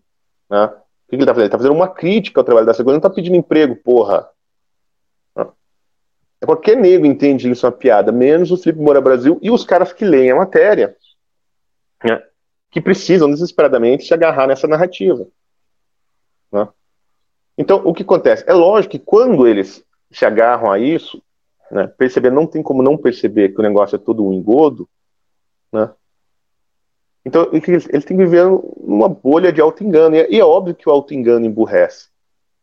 [0.48, 0.66] Né?
[0.66, 1.44] O que, ele tá fazendo?
[1.44, 4.28] Ele tá fazendo uma crítica ao trabalho da segurança, ele não tá pedindo emprego, porra.
[5.34, 5.46] Né?
[6.44, 9.92] Qualquer nego entende isso é uma piada, menos o Felipe Moura Brasil e os caras
[9.92, 10.96] que leem a matéria,
[12.04, 12.22] né?
[12.70, 15.26] que precisam desesperadamente se agarrar nessa narrativa.
[16.52, 16.68] Né?
[17.56, 18.44] Então, o que acontece?
[18.46, 21.22] É lógico que quando eles se agarram a isso,
[21.70, 24.88] né, perceber, não tem como não perceber que o negócio é todo um engodo,
[25.72, 25.90] né?
[27.24, 28.46] Então, eles, eles têm que viver
[28.80, 30.16] numa bolha de auto-engano.
[30.16, 32.08] E, é, e é óbvio que o auto-engano emburrece.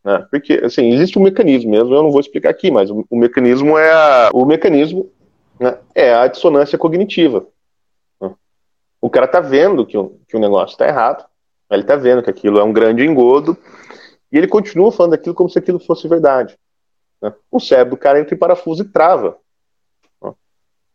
[0.03, 0.25] Né?
[0.31, 3.77] Porque, assim, existe um mecanismo mesmo, eu não vou explicar aqui, mas o, o mecanismo
[3.77, 5.11] é a, o mecanismo
[5.59, 7.45] né, é a dissonância cognitiva.
[9.05, 11.23] O cara tá vendo que o, que o negócio está errado,
[11.69, 13.55] ele tá vendo que aquilo é um grande engodo,
[14.31, 16.57] e ele continua falando aquilo como se aquilo fosse verdade.
[17.21, 17.31] Né?
[17.51, 19.37] O cérebro do cara entra em parafuso e trava.
[20.19, 20.33] Né?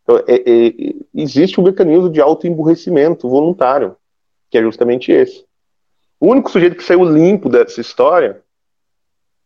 [0.03, 3.97] Então, é, é, existe um mecanismo de autoemburrecimento voluntário,
[4.51, 5.47] que é justamente esse.
[6.19, 8.43] O único sujeito que saiu limpo dessa história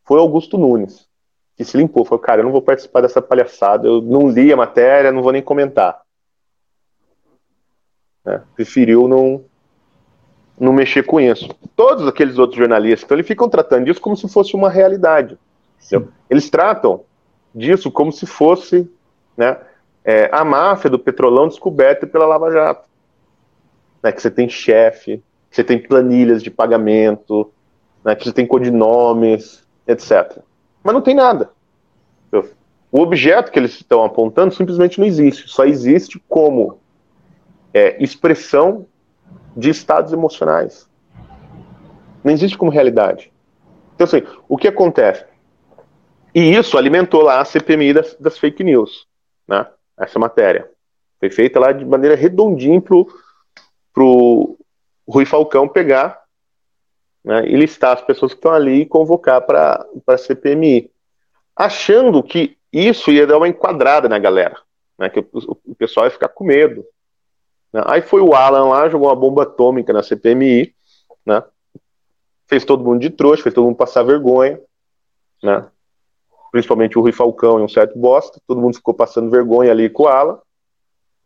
[0.06, 1.06] foi Augusto Nunes,
[1.54, 2.06] que se limpou.
[2.06, 5.32] Falou, cara, eu não vou participar dessa palhaçada, eu não li a matéria, não vou
[5.32, 6.02] nem comentar.
[8.27, 9.45] É, preferiu não,
[10.59, 11.49] não mexer com isso.
[11.77, 15.39] Todos aqueles outros jornalistas, então, eles ficam tratando disso como se fosse uma realidade.
[16.31, 17.03] Eles tratam
[17.55, 18.91] disso como se fosse
[19.37, 19.59] né,
[20.05, 22.89] é, a máfia do petrolão descoberta pela Lava Jato.
[24.03, 27.51] Né, que você tem chefe, que você tem planilhas de pagamento,
[28.05, 30.39] né, que você tem codinomes, etc.
[30.83, 31.51] Mas não tem nada.
[32.91, 35.49] O objeto que eles estão apontando simplesmente não existe.
[35.49, 36.79] Só existe como
[37.75, 38.87] é, expressão
[39.57, 40.89] de estados emocionais.
[42.22, 43.33] Não existe como realidade.
[43.95, 45.27] Então, assim, o que acontece?
[46.35, 49.07] E isso alimentou lá a CPMI das, das fake news,
[49.47, 49.66] né?
[49.99, 50.70] Essa matéria.
[51.20, 53.07] Foi feita lá de maneira redondinha pro,
[53.93, 54.59] pro
[55.07, 56.25] Rui Falcão pegar
[57.25, 60.91] né, e listar as pessoas que estão ali e convocar para a CPMI.
[61.57, 64.57] Achando que isso ia dar uma enquadrada na galera,
[64.99, 66.85] né, que o, o pessoal ia ficar com medo.
[67.75, 67.83] Né?
[67.87, 70.72] Aí foi o Alan lá, jogou uma bomba atômica na CPMI,
[71.27, 71.43] né?
[72.47, 74.61] fez todo mundo de trouxa, fez todo mundo passar vergonha,
[75.43, 75.66] né?
[76.53, 80.05] principalmente o Rui Falcão e um certo bosta, todo mundo ficou passando vergonha ali com
[80.05, 80.39] o Alan.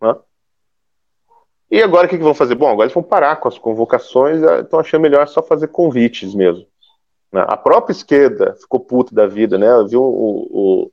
[0.01, 0.17] Né?
[1.71, 2.55] E agora o que, que vão fazer?
[2.55, 6.67] Bom, agora eles vão parar com as convocações, estão achando melhor só fazer convites mesmo.
[7.31, 7.45] Né?
[7.47, 9.69] A própria esquerda ficou puta da vida, né?
[9.87, 10.91] Viu o, o,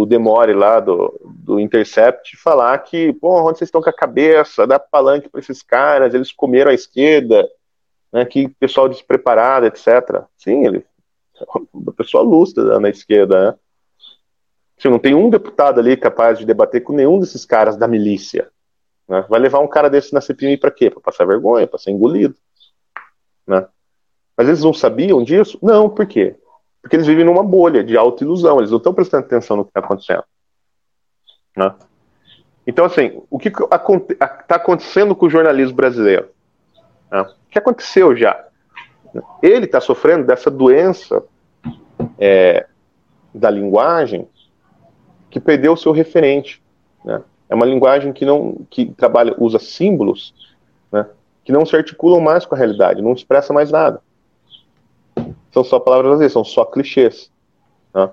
[0.00, 4.66] o Demore lá do, do Intercept falar que, pô, onde vocês estão com a cabeça,
[4.66, 7.46] dá palanque para esses caras, eles comeram a esquerda,
[8.10, 10.24] né, que pessoal despreparado, etc.
[10.36, 10.84] Sim, ele
[11.72, 13.58] uma pessoa lustra na esquerda, né?
[14.78, 18.50] Assim, não tem um deputado ali capaz de debater com nenhum desses caras da milícia.
[19.08, 19.24] Né?
[19.28, 20.90] Vai levar um cara desse na CPMI para quê?
[20.90, 22.34] Para passar vergonha, para ser engolido.
[23.46, 23.66] Né?
[24.36, 25.58] Mas eles não sabiam disso?
[25.62, 26.36] Não, por quê?
[26.82, 29.80] Porque eles vivem numa bolha de autoilusão, eles não estão prestando atenção no que está
[29.80, 30.24] acontecendo.
[31.56, 31.72] Né?
[32.66, 36.28] Então, assim, o que está acontecendo com o jornalismo brasileiro?
[37.10, 37.20] Né?
[37.20, 38.44] O que aconteceu já?
[39.40, 41.22] Ele está sofrendo dessa doença
[42.18, 42.66] é,
[43.32, 44.28] da linguagem
[45.30, 46.62] que perdeu o seu referente.
[47.04, 47.22] Né?
[47.48, 50.34] É uma linguagem que não que trabalha, usa símbolos,
[50.90, 51.06] né?
[51.44, 54.00] que não se articulam mais com a realidade, não expressa mais nada.
[55.52, 57.30] São só palavras vazias, são só clichês.
[57.94, 58.10] Né?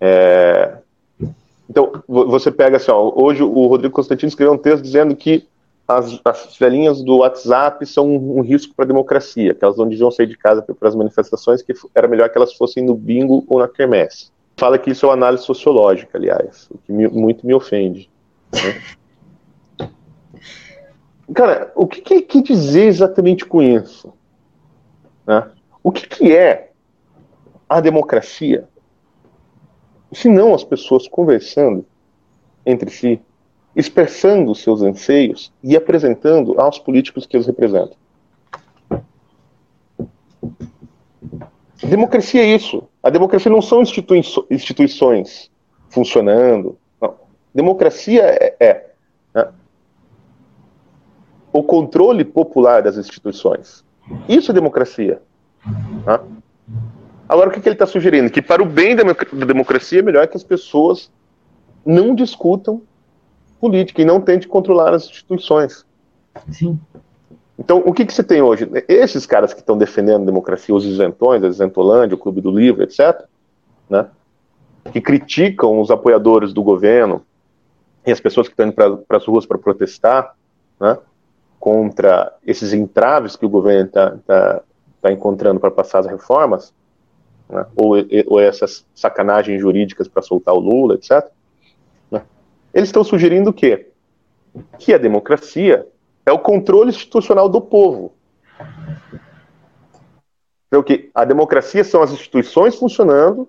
[0.00, 0.78] É...
[1.68, 5.48] Então, você pega assim, ó, hoje o Rodrigo Constantino escreveu um texto dizendo que
[5.88, 9.88] as, as velhinhas do WhatsApp são um, um risco para a democracia, que elas não
[9.88, 13.44] deviam sair de casa para as manifestações, que era melhor que elas fossem no bingo
[13.48, 14.30] ou na quermesse.
[14.56, 18.10] Fala que isso é uma análise sociológica, aliás, o que me, muito me ofende.
[18.52, 19.88] Né?
[21.34, 24.12] Cara, o que, que, que, dizer exatamente com isso?
[25.26, 25.50] Né?
[25.86, 26.72] O que, que é
[27.68, 28.68] a democracia?
[30.12, 31.86] Se não as pessoas conversando
[32.66, 33.22] entre si,
[33.76, 37.96] expressando seus anseios e apresentando aos políticos que os representam.
[41.84, 42.82] Democracia é isso.
[43.00, 44.20] A democracia não são institui
[44.50, 45.52] instituições
[45.88, 46.76] funcionando.
[47.00, 47.14] Não.
[47.54, 48.90] Democracia é, é
[49.32, 49.52] né,
[51.52, 53.84] o controle popular das instituições.
[54.28, 55.22] Isso é democracia.
[56.06, 56.20] Né?
[57.28, 58.30] Agora, o que, que ele está sugerindo?
[58.30, 59.02] Que para o bem da
[59.44, 61.10] democracia é melhor que as pessoas
[61.84, 62.82] não discutam
[63.60, 65.84] política e não tente controlar as instituições.
[66.50, 66.78] Sim.
[67.58, 68.68] Então, o que, que você tem hoje?
[68.86, 72.82] Esses caras que estão defendendo a democracia, os isentões, a Isentolândia, o Clube do Livro,
[72.82, 73.24] etc.,
[73.88, 74.06] né,
[74.92, 77.24] que criticam os apoiadores do governo
[78.06, 80.34] e as pessoas que estão indo para as ruas para protestar
[80.78, 80.98] né,
[81.58, 84.62] contra esses entraves que o governo está tá,
[85.08, 86.74] tá encontrando para passar as reformas,
[87.48, 87.94] né, ou,
[88.26, 91.30] ou essas sacanagens jurídicas para soltar o Lula, etc.,
[92.76, 93.90] eles estão sugerindo o quê?
[94.78, 95.88] Que a democracia
[96.26, 98.12] é o controle institucional do povo.
[100.68, 103.48] Então, que a democracia são as instituições funcionando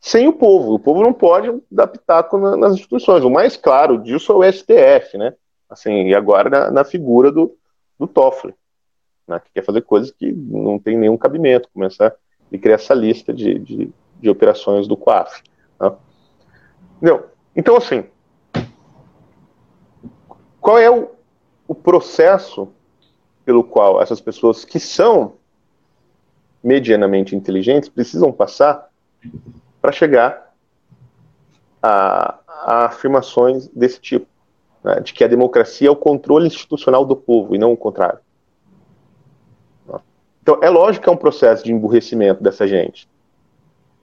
[0.00, 0.74] sem o povo.
[0.74, 3.22] O povo não pode dar pitaco nas instituições.
[3.22, 5.34] O mais claro disso é o STF, né?
[5.70, 7.56] Assim, e agora na, na figura do,
[7.96, 8.54] do Toffoli,
[9.26, 9.40] né?
[9.40, 12.14] que quer fazer coisas que não tem nenhum cabimento, começar
[12.52, 15.42] a criar essa lista de, de, de operações do COAF.
[15.80, 15.92] Né?
[17.54, 18.04] Então, assim,
[20.60, 21.10] qual é o,
[21.66, 22.68] o processo
[23.44, 25.34] pelo qual essas pessoas que são
[26.62, 28.90] medianamente inteligentes precisam passar
[29.80, 30.52] para chegar
[31.80, 34.26] a, a, afirmações desse tipo,
[34.82, 38.18] né, de que a democracia é o controle institucional do povo e não o contrário.
[40.46, 43.08] Então, é lógico que é um processo de emburrecimento dessa gente.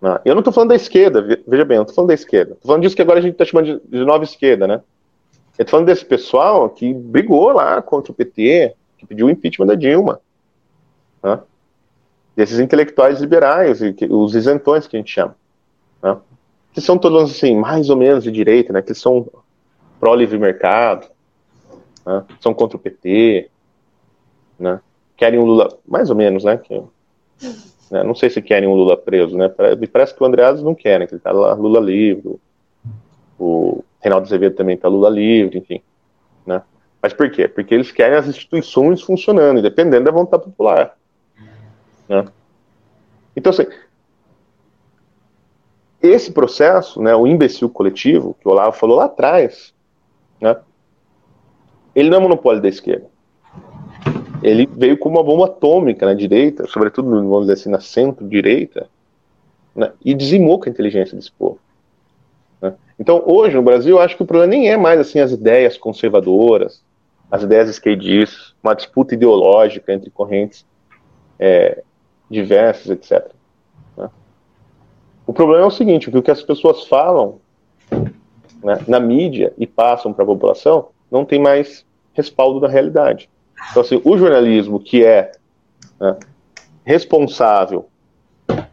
[0.02, 0.20] Né.
[0.26, 2.52] Eu não estou falando da esquerda, veja bem, eu não estou falando da esquerda.
[2.52, 4.82] Estou falando disso que agora a gente está chamando de, de nova esquerda, né?
[5.58, 9.76] Eu falando desse pessoal que brigou lá contra o PT, que pediu o impeachment da
[9.76, 10.20] Dilma.
[11.24, 11.40] Né?
[12.36, 13.80] Desses intelectuais liberais,
[14.10, 15.38] os isentões que a gente chama.
[16.02, 16.18] Né?
[16.74, 18.82] Que são todos assim, mais ou menos de direita, né?
[18.82, 19.30] Que são
[19.98, 21.08] pró-livre mercado,
[22.06, 22.26] né?
[22.42, 23.50] são contra o PT,
[24.60, 24.82] né?
[25.24, 26.58] Querem um Lula, mais ou menos, né?
[26.58, 26.84] Que,
[27.90, 28.04] né?
[28.04, 29.48] Não sei se querem um Lula preso, né?
[29.90, 31.08] Parece que o Andreas não quer, né?
[31.08, 32.36] Que ele tá lá, Lula livre,
[33.40, 35.82] o Reinaldo Azevedo também está Lula livre, enfim.
[36.46, 36.62] Né?
[37.02, 37.48] Mas por quê?
[37.48, 40.98] Porque eles querem as instituições funcionando, independente da vontade popular.
[42.10, 42.26] Né?
[43.34, 43.68] Então, assim,
[46.02, 49.74] esse processo, né, o imbecil coletivo, que o Olavo falou lá atrás,
[50.42, 50.58] né,
[51.96, 53.13] ele não é monopólio da esquerda.
[54.44, 58.88] Ele veio como uma bomba atômica na direita, sobretudo, vamos dizer assim, na centro-direita,
[59.76, 61.60] né, e dizimou com a inteligência desse povo.
[62.62, 62.74] Né?
[63.00, 65.78] Então, hoje no Brasil, eu acho que o problema nem é mais assim as ideias
[65.78, 66.84] conservadoras,
[67.32, 70.66] as ideias esquerdistas, uma disputa ideológica entre correntes
[71.40, 71.82] é,
[72.30, 73.32] diversas, etc.
[73.98, 74.10] Né?
[75.26, 77.40] O problema é o seguinte: o que as pessoas falam
[78.64, 83.30] né, na mídia e passam para a população não tem mais respaldo da realidade.
[83.72, 85.32] Então, assim, o jornalismo que é
[86.00, 86.18] né,
[86.84, 87.88] responsável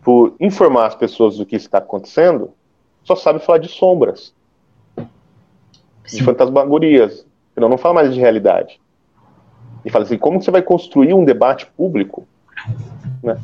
[0.03, 2.51] por informar as pessoas do que está acontecendo
[3.05, 4.35] só sabe falar de sombras,
[6.05, 6.19] Sim.
[6.19, 8.81] de fantasmagorias, senão não fala mais de realidade.
[9.85, 12.27] E fala assim, como você vai construir um debate público
[13.23, 13.41] né,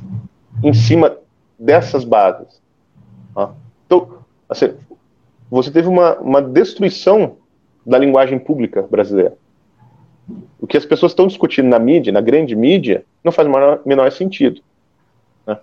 [0.62, 1.16] em cima
[1.58, 2.60] dessas bases?
[3.34, 3.54] Tá?
[3.86, 4.18] Então,
[4.48, 4.74] assim,
[5.50, 7.36] você teve uma, uma destruição
[7.84, 9.36] da linguagem pública brasileira.
[10.60, 13.80] O que as pessoas estão discutindo na mídia, na grande mídia, não faz o menor,
[13.84, 14.60] menor sentido.
[15.46, 15.58] Né?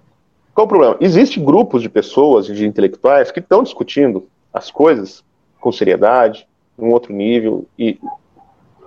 [0.54, 0.98] Qual o problema?
[1.02, 5.24] Existem grupos de pessoas, de intelectuais, que estão discutindo as coisas
[5.60, 6.48] com seriedade,
[6.78, 8.00] num outro nível, e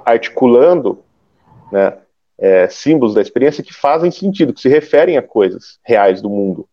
[0.05, 1.01] articulando
[1.72, 1.99] né,
[2.39, 6.68] é, símbolos da experiência que fazem sentido, que se referem a coisas reais do mundo.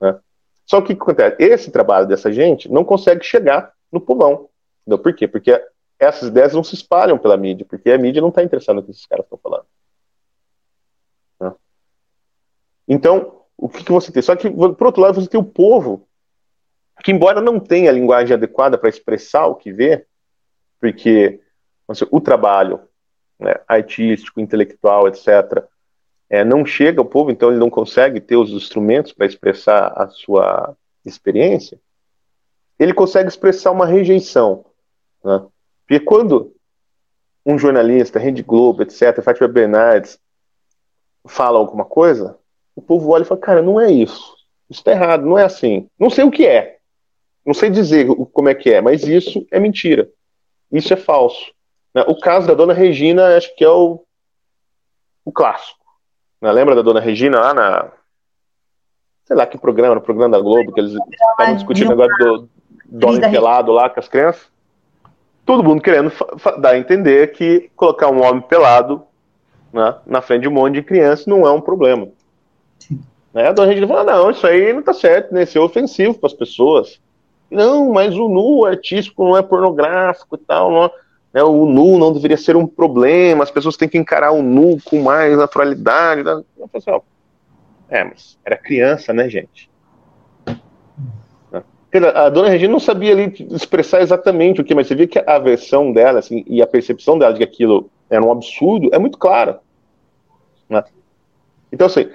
[0.00, 0.16] Né?
[0.64, 1.36] Só que o que acontece?
[1.38, 4.48] Esse trabalho dessa gente não consegue chegar no povão.
[4.82, 5.02] Entendeu?
[5.02, 5.26] Por quê?
[5.26, 5.60] Porque
[5.98, 8.90] essas ideias não se espalham pela mídia, porque a mídia não está interessada no que
[8.90, 9.66] esses caras estão falando.
[11.40, 11.54] Né?
[12.86, 14.22] Então, o que, que, você tem?
[14.22, 16.06] Só que, por outro lado, você tem o povo,
[17.02, 20.06] que embora não tenha a linguagem adequada para expressar o que vê,
[20.80, 21.40] porque
[22.10, 22.80] o trabalho
[23.38, 25.64] né, artístico, intelectual, etc.,
[26.28, 30.08] é, não chega ao povo, então ele não consegue ter os instrumentos para expressar a
[30.08, 31.80] sua experiência,
[32.78, 34.66] ele consegue expressar uma rejeição.
[35.24, 35.46] Né?
[35.86, 36.52] Porque quando
[37.44, 40.18] um jornalista, Rede Globo, etc., Fátima Bernardes,
[41.26, 42.36] fala alguma coisa,
[42.74, 44.34] o povo olha e fala, cara, não é isso.
[44.68, 45.88] Isso está errado, não é assim.
[45.98, 46.78] Não sei o que é.
[47.44, 50.10] Não sei dizer como é que é, mas isso é mentira.
[50.72, 51.52] Isso é falso.
[51.94, 52.04] Né?
[52.08, 54.04] O caso da dona Regina, acho que é o,
[55.24, 55.84] o clássico.
[56.42, 56.50] Né?
[56.50, 57.92] Lembra da dona Regina lá na.
[59.24, 62.50] Sei lá que programa, no programa da Globo, que eles estavam discutindo o negócio do,
[62.84, 64.48] do homem pelado lá com as crianças?
[65.46, 66.12] Todo mundo querendo
[66.60, 69.02] dar a entender que colocar um homem pelado
[69.72, 72.08] né, na frente de um monte de crianças não é um problema.
[73.32, 73.48] Né?
[73.48, 75.44] A dona Regina fala: não, isso aí não tá certo, né?
[75.44, 77.00] Isso é ofensivo para as pessoas.
[77.50, 80.72] Não, mas o nu artístico não é pornográfico e tal.
[80.72, 80.90] Não,
[81.32, 84.78] né, o nu não deveria ser um problema, as pessoas têm que encarar o nu
[84.84, 86.22] com mais naturalidade.
[86.22, 86.32] Né?
[86.32, 87.00] Eu falei assim, ó,
[87.88, 89.70] é, mas era criança, né, gente?
[92.04, 95.38] A dona Regina não sabia ali expressar exatamente o que, mas você via que a
[95.38, 99.18] versão dela assim, e a percepção dela de que aquilo era um absurdo é muito
[99.18, 99.60] clara.
[100.68, 100.82] Né?
[101.72, 102.08] Então, assim,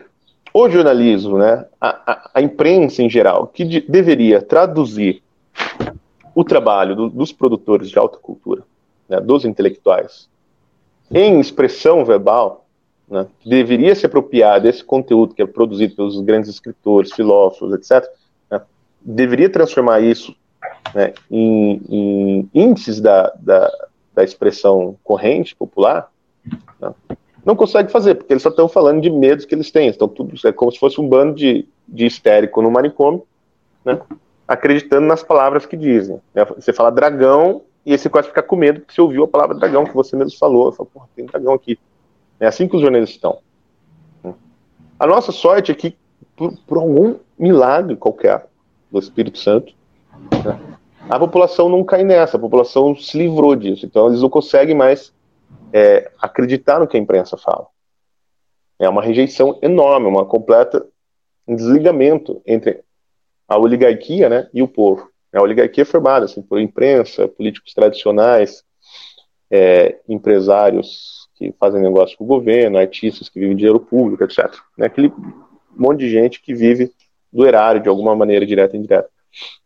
[0.53, 5.23] o jornalismo, né, a, a, a imprensa em geral, que de, deveria traduzir
[6.35, 8.63] o trabalho do, dos produtores de alta cultura,
[9.07, 10.29] né, dos intelectuais,
[11.09, 12.65] em expressão verbal,
[13.09, 18.09] né, deveria se apropriar desse conteúdo que é produzido pelos grandes escritores, filósofos, etc.,
[19.03, 20.35] deveria transformar isso
[20.93, 23.71] né, em, em, índices da, da,
[24.13, 26.11] da, expressão corrente, popular,
[26.79, 26.93] né,
[27.43, 29.87] não consegue fazer, porque eles só estão falando de medos que eles têm.
[29.87, 33.23] Estão tudo, é como se fosse um bando de, de histérico no manicômio,
[33.83, 33.99] né,
[34.47, 36.21] acreditando nas palavras que dizem.
[36.35, 36.45] Né.
[36.45, 39.85] Você fala dragão e esse quase fica com medo porque você ouviu a palavra dragão
[39.85, 40.71] que você mesmo falou.
[40.71, 41.79] Fala, porra, tem dragão aqui.
[42.39, 43.39] É assim que os jornalistas estão.
[44.99, 45.97] A nossa sorte é que,
[46.35, 48.50] por, por algum milagre qualquer
[48.91, 49.73] do Espírito Santo,
[51.09, 53.85] a população não cai nessa, a população se livrou disso.
[53.85, 55.13] Então eles não conseguem mais
[55.73, 57.67] é, acreditar no que a imprensa fala.
[58.79, 60.85] É uma rejeição enorme, uma completa
[61.47, 62.83] um desligamento entre
[63.47, 65.09] a oligarquia né, e o povo.
[65.33, 68.63] A oligarquia é formada assim, por imprensa, políticos tradicionais,
[69.49, 74.53] é, empresários que fazem negócio com o governo, artistas que vivem dinheiro público, etc.
[74.77, 75.11] Né, aquele
[75.75, 76.91] monte de gente que vive
[77.31, 79.09] do erário de alguma maneira, direta ou indireta.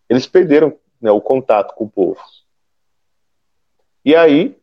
[0.10, 2.20] Eles perderam né, o contato com o povo.
[4.04, 4.56] E aí,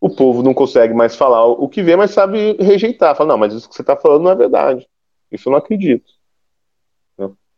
[0.00, 3.14] o povo não consegue mais falar o que vê, mas sabe rejeitar.
[3.14, 4.88] Fala, não, mas isso que você está falando não é verdade.
[5.30, 6.16] Isso eu não acredito.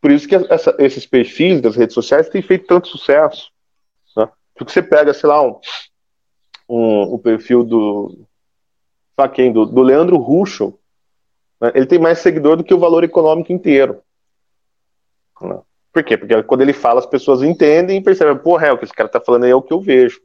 [0.01, 3.51] Por isso que essa, esses perfis das redes sociais têm feito tanto sucesso.
[4.15, 4.29] Né?
[4.55, 5.59] Porque você pega, sei lá, um,
[6.69, 8.25] um, o perfil do.
[9.33, 10.79] Quem, do, do Leandro Russo,
[11.59, 11.73] né?
[11.75, 14.01] ele tem mais seguidor do que o valor econômico inteiro.
[15.41, 15.59] Né?
[15.91, 16.17] Por quê?
[16.17, 19.07] Porque quando ele fala, as pessoas entendem e percebem, porra, é, o que esse cara
[19.07, 20.21] está falando aí é o que eu vejo.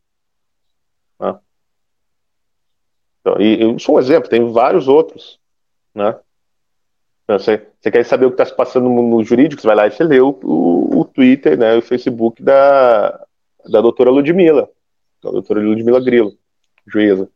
[1.18, 1.38] Né?
[3.20, 5.40] Então, e eu sou um exemplo, tem vários outros.
[5.94, 6.18] Né?
[7.26, 9.90] Você, você quer saber o que está se passando no, jurídico, você vai lá e
[9.90, 13.10] você lê o, o, o Twitter, né, o Facebook da,
[13.64, 14.68] da doutora Ludmilla,
[15.22, 16.36] da doutora Ludmilla Grilo,
[16.86, 17.28] juíza.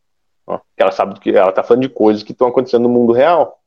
[0.47, 3.13] Ó, que ela sabe que ela está falando de coisas que estão acontecendo no mundo
[3.13, 3.58] real.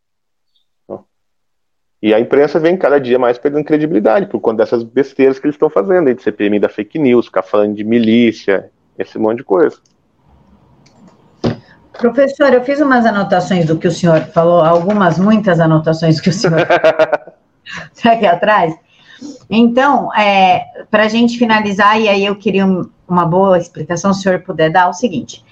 [2.02, 5.56] E a imprensa vem cada dia mais perdendo credibilidade por conta dessas besteiras que eles
[5.56, 9.44] estão fazendo, aí de CPMI da fake news, ficar falando de milícia, esse monte de
[9.44, 9.78] coisa.
[11.94, 16.34] Professor, eu fiz umas anotações do que o senhor falou, algumas, muitas anotações que o
[16.34, 18.74] senhor está aqui atrás.
[19.48, 22.66] Então, é, para a gente finalizar, e aí eu queria
[23.08, 25.46] uma boa explicação, se o senhor puder dar, o seguinte.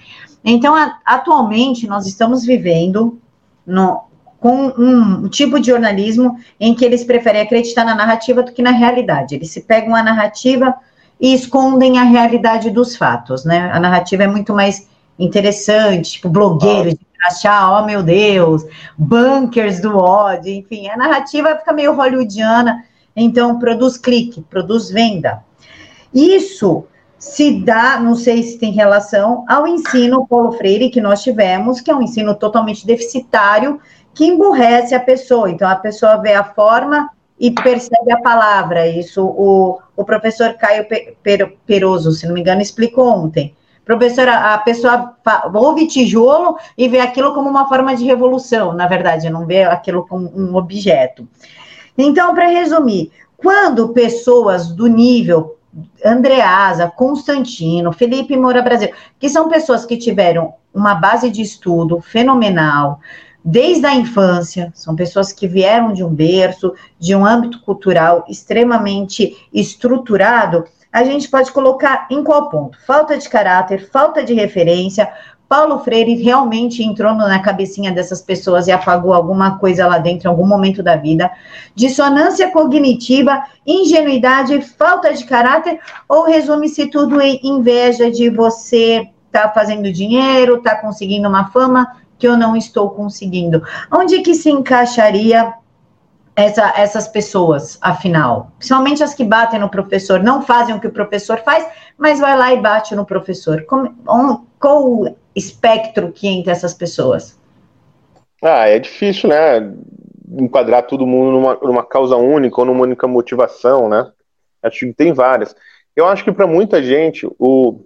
[0.44, 3.20] Então, a, atualmente, nós estamos vivendo
[3.64, 4.09] no,
[4.40, 8.70] com um, tipo de jornalismo em que eles preferem acreditar na narrativa do que na
[8.70, 9.34] realidade.
[9.34, 10.74] Eles se pegam a narrativa
[11.20, 13.70] e escondem a realidade dos fatos, né?
[13.70, 14.88] A narrativa é muito mais
[15.18, 18.64] interessante, tipo blogueiros de achar, oh meu Deus,
[18.96, 22.82] bunkers do ódio, enfim, a narrativa fica meio hollywoodiana,
[23.14, 25.44] então produz clique, produz venda.
[26.14, 26.86] Isso
[27.18, 31.90] se dá, não sei se tem relação, ao ensino Paulo Freire que nós tivemos, que
[31.90, 33.78] é um ensino totalmente deficitário,
[34.14, 35.50] que emburrece a pessoa.
[35.50, 38.86] Então, a pessoa vê a forma e percebe a palavra.
[38.86, 40.86] Isso o, o professor Caio
[41.66, 43.54] Peroso, se não me engano, explicou ontem.
[43.84, 45.16] Professora, a pessoa
[45.54, 50.06] ouve tijolo e vê aquilo como uma forma de revolução, na verdade, não vê aquilo
[50.06, 51.26] como um objeto.
[51.98, 55.56] Então, para resumir, quando pessoas do nível
[56.04, 63.00] Andreasa, Constantino, Felipe Moura Brasil, que são pessoas que tiveram uma base de estudo fenomenal,
[63.44, 69.36] desde a infância, são pessoas que vieram de um berço, de um âmbito cultural extremamente
[69.52, 72.76] estruturado, a gente pode colocar em qual ponto?
[72.84, 75.08] Falta de caráter, falta de referência.
[75.48, 80.30] Paulo Freire realmente entrou na cabecinha dessas pessoas e apagou alguma coisa lá dentro em
[80.30, 81.30] algum momento da vida.
[81.74, 85.78] Dissonância cognitiva, ingenuidade, falta de caráter,
[86.08, 92.00] ou resume-se tudo em inveja de você estar tá fazendo dinheiro, tá conseguindo uma fama
[92.20, 93.62] que eu não estou conseguindo?
[93.90, 95.54] Onde que se encaixaria
[96.36, 98.52] essa, essas pessoas, afinal?
[98.58, 101.66] Principalmente as que batem no professor, não fazem o que o professor faz,
[101.96, 103.64] mas vai lá e bate no professor.
[103.64, 107.40] Como, qual o espectro que entra essas pessoas?
[108.42, 109.74] Ah, é difícil, né?
[110.38, 114.10] Enquadrar todo mundo numa, numa causa única ou numa única motivação, né?
[114.62, 115.56] Acho que tem várias.
[115.96, 117.84] Eu acho que para muita gente o,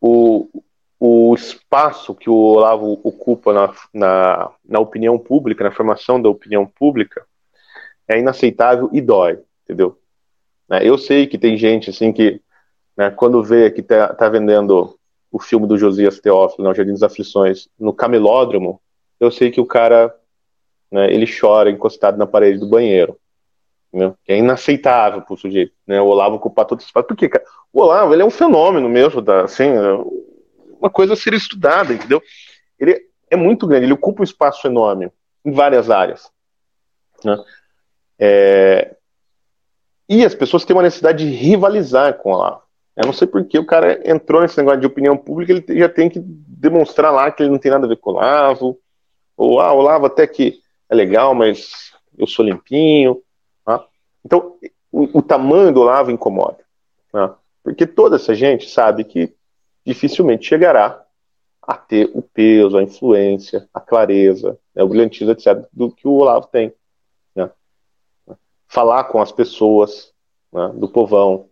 [0.00, 0.48] o,
[1.02, 6.66] o espaço que o Olavo ocupa na, na, na, opinião pública, na formação da opinião
[6.66, 7.24] pública,
[8.06, 9.98] é inaceitável e dói, entendeu?
[10.68, 12.42] Né, eu sei que tem gente assim que,
[12.94, 14.94] né, quando vê que tá, tá vendendo
[15.32, 18.78] o filme do Josias Teófilo, no Jardim das Aflições, no camelódromo,
[19.18, 20.14] eu sei que o cara,
[20.90, 23.16] né, ele chora encostado na parede do banheiro.
[23.90, 27.06] Né, é inaceitável para o sujeito, né, o Olavo ocupar todo esse espaço.
[27.06, 27.44] Por quê, cara?
[27.72, 29.64] O Olavo, ele é um fenômeno mesmo, da, assim,
[30.80, 32.22] uma coisa a ser estudada, entendeu?
[32.78, 33.00] Ele
[33.30, 35.10] é muito grande, ele ocupa um espaço enorme
[35.44, 36.30] em várias áreas.
[37.24, 37.36] Né?
[38.18, 38.96] É...
[40.08, 42.62] E as pessoas têm uma necessidade de rivalizar com Olavo.
[42.96, 45.88] Eu não sei por que o cara entrou nesse negócio de opinião pública, ele já
[45.88, 48.78] tem que demonstrar lá que ele não tem nada a ver com o Olavo,
[49.36, 53.22] ou, ah, o Olavo até que é legal, mas eu sou limpinho.
[53.64, 53.86] Tá?
[54.24, 54.56] Então,
[54.90, 56.58] o, o, tamanho do Olavo incomoda.
[57.12, 57.36] Tá?
[57.62, 59.32] Porque toda essa gente sabe que
[59.90, 61.04] dificilmente chegará
[61.60, 66.12] a ter o peso, a influência, a clareza, né, o brilhantismo, etc., do que o
[66.12, 66.72] Olavo tem.
[67.34, 67.50] Né?
[68.68, 70.12] Falar com as pessoas
[70.52, 71.48] né, do povão.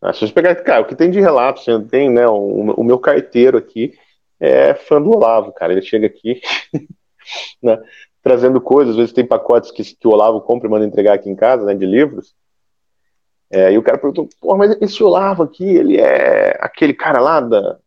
[0.00, 0.12] Né?
[0.12, 3.56] Se você pegar, cara, o que tem de relatos, tem, né, o, o, meu carteiro
[3.56, 3.98] aqui
[4.38, 6.42] é fã do Olavo, cara, ele chega aqui,
[7.62, 7.82] né,
[8.22, 11.30] trazendo coisas, às vezes tem pacotes que, que o Olavo compra e manda entregar aqui
[11.30, 12.34] em casa, né, de livros,
[13.50, 17.40] é, e o cara perguntou, pô, mas esse Olavo aqui, ele é aquele cara lá
[17.40, 17.78] da,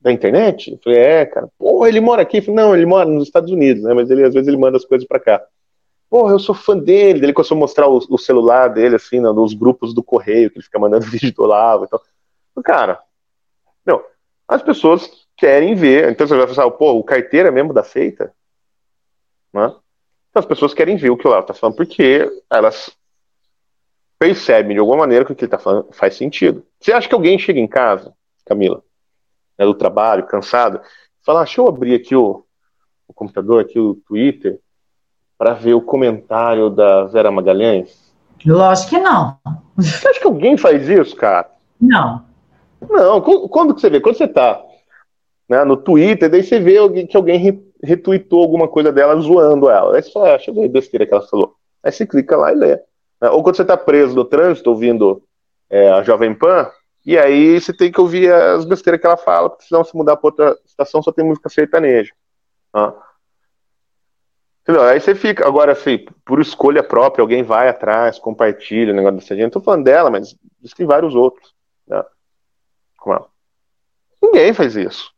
[0.00, 0.72] da internet?
[0.72, 1.48] Eu falei, é, cara.
[1.58, 2.40] Pô, ele mora aqui?
[2.40, 3.94] Falei, não, ele mora nos Estados Unidos, né?
[3.94, 5.42] Mas ele, às vezes, ele manda as coisas para cá.
[6.10, 7.24] Pô, eu sou fã dele.
[7.24, 10.64] Ele começou a mostrar o, o celular dele, assim, nos grupos do correio, que ele
[10.64, 12.02] fica mandando vídeo do Olavo e tal.
[12.62, 13.00] Cara,
[13.84, 14.02] não,
[14.46, 16.10] as pessoas querem ver.
[16.10, 18.32] Então você vai falar, pô, o carteira é mesmo da feita?
[19.52, 19.66] Né?
[20.30, 22.94] Então as pessoas querem ver o que o Olavo tá falando, porque elas
[24.18, 26.64] percebem de alguma maneira que o que ele está falando faz sentido.
[26.80, 28.12] Você acha que alguém chega em casa,
[28.44, 28.82] Camila,
[29.58, 30.80] né, do trabalho, cansado,
[31.24, 32.44] fala, ah, deixa eu abrir aqui o,
[33.08, 34.60] o computador, aqui o Twitter,
[35.36, 38.12] para ver o comentário da Vera Magalhães?
[38.46, 39.38] Lógico que não.
[39.76, 41.50] Você acha que alguém faz isso, cara?
[41.80, 42.24] Não.
[42.88, 44.00] Não, quando que você vê?
[44.00, 44.62] Quando você tá
[45.48, 49.96] né, no Twitter, daí você vê que alguém retweetou alguma coisa dela zoando ela.
[49.96, 51.54] Aí você fala, ah, deixa eu ver a besteira que ela falou.
[51.82, 52.80] Aí você clica lá e lê.
[53.24, 53.30] Né?
[53.30, 55.22] Ou quando você está preso no trânsito ouvindo
[55.70, 56.70] é, a Jovem Pan,
[57.06, 60.16] e aí você tem que ouvir as besteiras que ela fala, porque senão se mudar
[60.16, 62.12] para outra estação só tem música sertaneja.
[62.70, 62.94] Tá?
[64.62, 64.82] Entendeu?
[64.82, 69.34] Aí você fica, agora assim, por escolha própria, alguém vai atrás, compartilha o negócio dessa
[69.34, 69.44] gente.
[69.44, 71.54] Não tô falando dela, mas diz que vários outros.
[71.86, 72.02] Né?
[74.22, 75.10] Ninguém faz isso.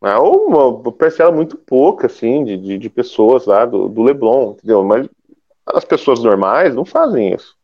[0.00, 0.16] Né?
[0.16, 4.84] Ou uma parcela muito pouca, assim, de, de, de pessoas lá do, do Leblon, entendeu?
[4.84, 5.08] Mas
[5.74, 7.56] as pessoas normais não fazem isso.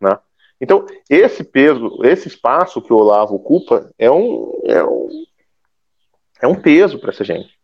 [0.00, 0.18] Né?
[0.60, 5.08] Então, esse peso, esse espaço que o Olavo ocupa é um, é um,
[6.42, 7.56] é um peso para essa gente.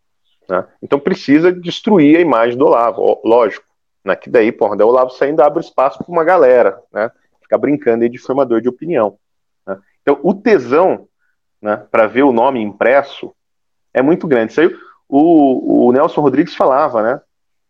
[0.48, 0.66] Né?
[0.82, 3.64] Então, precisa destruir a imagem do Olavo, lógico.
[4.04, 4.16] Né?
[4.16, 7.10] Que daí, porra, daí o Olavo saindo abre espaço para uma galera, né?
[7.40, 9.18] ficar brincando aí de formador de opinião.
[9.66, 9.78] Né?
[10.02, 11.08] Então, o tesão
[11.60, 13.32] né, para ver o nome impresso
[13.94, 14.52] é muito grande.
[14.52, 14.76] Isso aí,
[15.08, 17.20] o, o Nelson Rodrigues falava, né?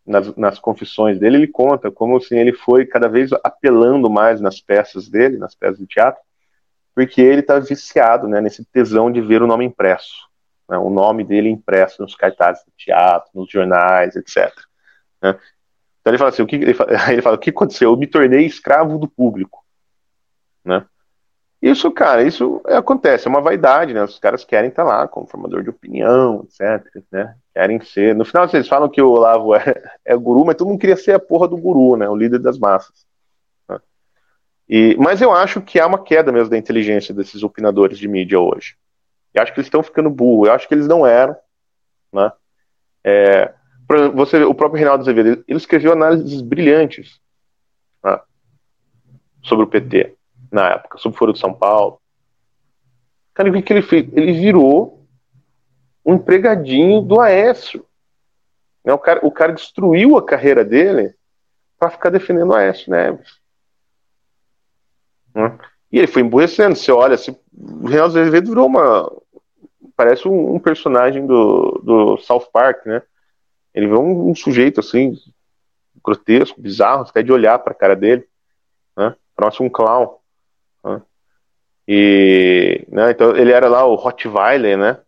[0.06, 4.60] Nas, nas confissões dele, ele conta como assim, ele foi cada vez apelando mais nas
[4.60, 6.20] peças dele, nas peças de teatro,
[6.94, 10.28] porque ele está viciado né, nesse tesão de ver o nome impresso,
[10.68, 14.52] né, o nome dele impresso nos cartazes do teatro, nos jornais, etc.
[15.22, 15.38] Né?
[16.00, 17.90] Então ele fala assim, o que ele fala, ele fala, o que aconteceu?
[17.90, 19.64] Eu me tornei escravo do público,
[20.64, 20.84] né?
[21.60, 24.02] Isso, cara, isso acontece, é uma vaidade, né?
[24.02, 27.36] Os caras querem estar lá como formador de opinião, etc, né?
[27.54, 28.14] Querem ser.
[28.14, 29.62] No final, vocês falam que o Olavo é,
[30.04, 32.08] é guru, mas todo mundo queria ser a porra do guru, né?
[32.08, 33.06] O líder das massas.
[33.68, 33.78] Né?
[34.68, 38.40] E, mas eu acho que há uma queda mesmo da inteligência desses opinadores de mídia
[38.40, 38.76] hoje.
[39.34, 40.48] Eu acho que eles estão ficando burros.
[40.48, 41.36] Eu acho que eles não eram,
[42.12, 42.32] né?
[43.04, 43.52] É,
[44.14, 47.20] você, o próprio Reinaldo Azevedo, ele escreveu análises brilhantes
[48.02, 48.18] né?
[49.42, 50.16] sobre o PT
[50.50, 52.00] na época, sobre o Foro de São Paulo.
[53.34, 54.08] Cara, o que, que ele fez?
[54.12, 55.01] Ele virou
[56.04, 57.86] um empregadinho do Aécio.
[58.84, 58.92] Né?
[58.92, 61.14] O, cara, o cara destruiu a carreira dele
[61.78, 63.40] para ficar defendendo o Aécio Neves.
[65.34, 65.58] Né?
[65.90, 66.76] E ele foi emburrecendo.
[66.76, 69.10] Você olha, se, o Reinaldo Azevedo virou uma.
[69.96, 73.02] Parece um, um, personagem do, do South Park, né?
[73.74, 75.16] Ele virou um, um sujeito assim,
[76.04, 78.26] grotesco, bizarro, até de olhar para a cara dele.
[78.96, 79.14] Né?
[79.36, 80.16] Parece um clown.
[80.84, 81.02] Né?
[81.86, 84.98] E, né, então ele era lá o Rottweiler, né?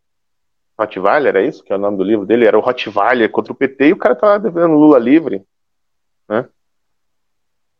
[0.79, 2.47] Rottweiler, era isso que é o nome do livro dele?
[2.47, 5.45] Era o Rottweiler contra o PT e o cara tá lá devendo Lula livre,
[6.29, 6.49] né?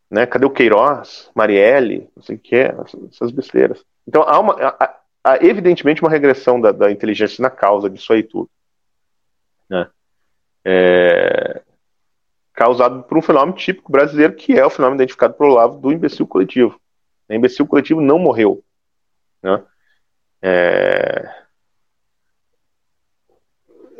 [0.09, 0.25] né?
[0.25, 2.73] Cadê o Queiroz, Marielle, não sei o que,
[3.11, 3.83] essas besteiras.
[4.07, 8.23] Então há, uma, há, há evidentemente uma regressão da, da, inteligência na causa disso aí
[8.23, 8.49] tudo,
[9.69, 9.89] né?
[10.63, 11.61] É,
[12.55, 16.25] causado por um fenômeno típico brasileiro que é o fenômeno identificado pelo Olavo do imbecil
[16.25, 16.79] coletivo.
[17.29, 18.63] O imbecil coletivo não morreu.
[19.43, 19.63] Né?
[20.41, 20.94] É...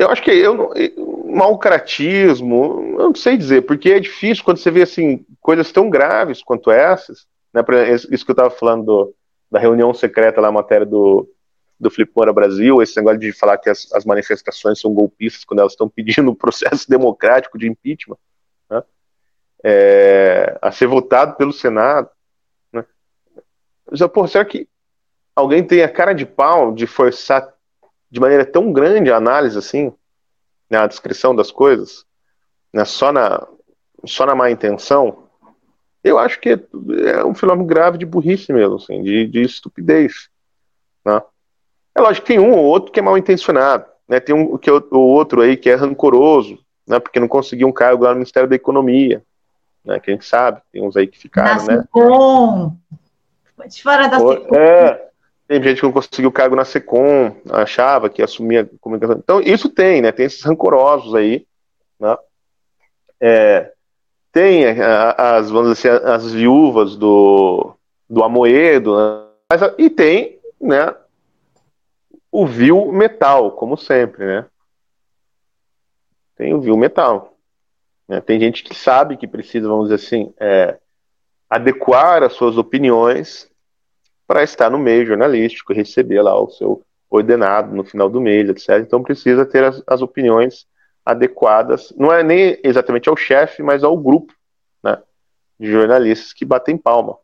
[0.06, 0.72] Eu acho que eu,
[1.26, 6.44] malcaratismo, eu não sei dizer, porque é difícil quando você vê assim coisas tão graves
[6.44, 7.64] quanto essas, né?
[8.12, 9.16] Isso que eu estava falando do,
[9.52, 11.28] da reunião secreta lá, a matéria do,
[11.80, 15.62] do Felipe Moura Brasil, esse negócio de falar que as, as manifestações são golpistas quando
[15.62, 18.18] elas estão pedindo um processo democrático de impeachment,
[18.70, 18.84] né?
[19.64, 22.10] é, a ser votado pelo Senado.
[23.92, 24.68] Já, pô, será que
[25.36, 27.55] alguém tem a cara de pau de forçar
[28.10, 29.94] de maneira tão grande a análise assim,
[30.70, 32.06] né, a descrição das coisas,
[32.74, 33.46] né, só, na,
[34.06, 35.24] só na má intenção?
[36.04, 40.30] Eu acho que é um fenômeno grave de burrice mesmo, assim, de, de estupidez.
[41.04, 41.22] Né?
[41.96, 44.20] É lógico que tem um ou outro que é mal intencionado, né?
[44.20, 47.74] tem um que é o, outro aí que é rancoroso, né, porque não conseguiu um
[47.74, 49.24] cargo lá no Ministério da Economia,
[49.84, 51.84] né, que a gente sabe, tem uns aí que ficaram, Nasce né?
[51.92, 52.76] Bom
[53.82, 54.56] fora da Secom.
[54.56, 55.10] É,
[55.48, 59.18] tem gente que não conseguiu cargo na Secom, achava que assumia comunicação.
[59.18, 60.12] Então, isso tem, né?
[60.12, 61.46] Tem esses rancorosos aí,
[62.00, 62.18] né?
[63.20, 63.72] É,
[64.32, 64.66] tem
[65.18, 67.76] as, vamos dizer assim, as viúvas do,
[68.10, 69.26] do Amoedo, né?
[69.50, 70.94] Mas, e tem, né,
[72.32, 74.46] o vil metal, como sempre, né?
[76.36, 77.38] Tem o vil metal.
[78.08, 78.20] Né?
[78.20, 80.78] Tem gente que sabe que precisa, vamos dizer assim, é,
[81.50, 83.50] adequar as suas opiniões
[84.28, 88.50] para estar no meio jornalístico e receber lá o seu ordenado no final do mês,
[88.50, 88.80] etc.
[88.80, 90.68] Então precisa ter as, as opiniões
[91.06, 94.34] adequadas, não é nem exatamente ao chefe, mas ao grupo
[94.84, 95.02] né,
[95.60, 97.18] de jornalistas que batem palma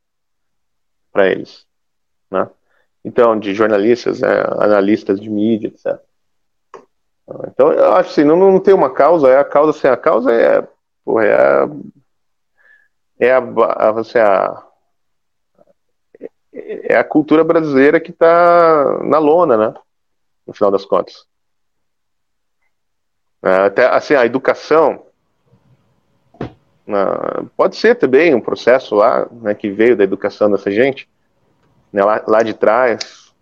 [1.12, 1.66] para eles.
[2.30, 2.48] Né?
[3.04, 6.00] Então, de jornalistas, é, analistas de mídia, etc.
[7.48, 10.32] Então, eu acho assim, não, não tem uma causa, é a causa sem a causa
[10.32, 10.68] é,
[11.04, 11.68] porra, é
[13.22, 13.40] é a,
[14.00, 14.64] assim, a,
[16.84, 19.74] é a cultura brasileira que está na lona, né?
[20.46, 21.26] No final das contas.
[23.44, 25.04] É, até assim, a educação
[26.40, 31.10] uh, pode ser também um processo lá, né, que veio da educação dessa gente,
[31.92, 33.34] né, lá, lá de trás,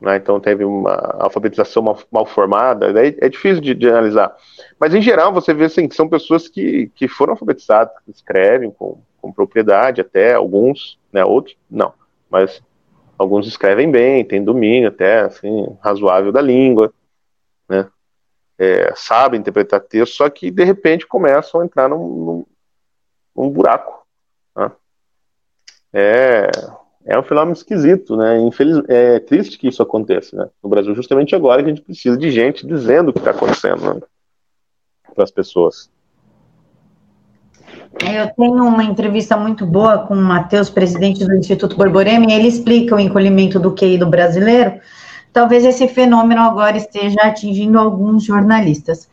[0.00, 4.34] né, então teve uma alfabetização mal, mal formada, daí é difícil de, de, analisar.
[4.80, 8.70] Mas em geral você vê assim, que são pessoas que, que foram alfabetizadas, que escrevem
[8.70, 11.92] com, com propriedade até, alguns, né, outros não,
[12.30, 12.62] mas
[13.22, 16.92] alguns escrevem bem, têm domínio até, assim, razoável da língua,
[17.68, 17.88] né,
[18.58, 22.46] é, sabem interpretar texto, só que de repente começam a entrar num, num,
[23.36, 24.06] num buraco.
[24.56, 24.70] Né?
[25.92, 26.50] É,
[27.04, 28.38] é um fenômeno esquisito, né?
[28.38, 30.48] Infeliz, é triste que isso aconteça, né?
[30.62, 33.94] No Brasil, justamente agora que a gente precisa de gente dizendo o que está acontecendo
[33.94, 34.00] né?
[35.12, 35.90] para as pessoas.
[38.00, 42.48] Eu tenho uma entrevista muito boa com o Matheus, presidente do Instituto Borborema, e ele
[42.48, 44.80] explica o encolhimento do QI do brasileiro.
[45.32, 49.08] Talvez esse fenômeno agora esteja atingindo alguns jornalistas.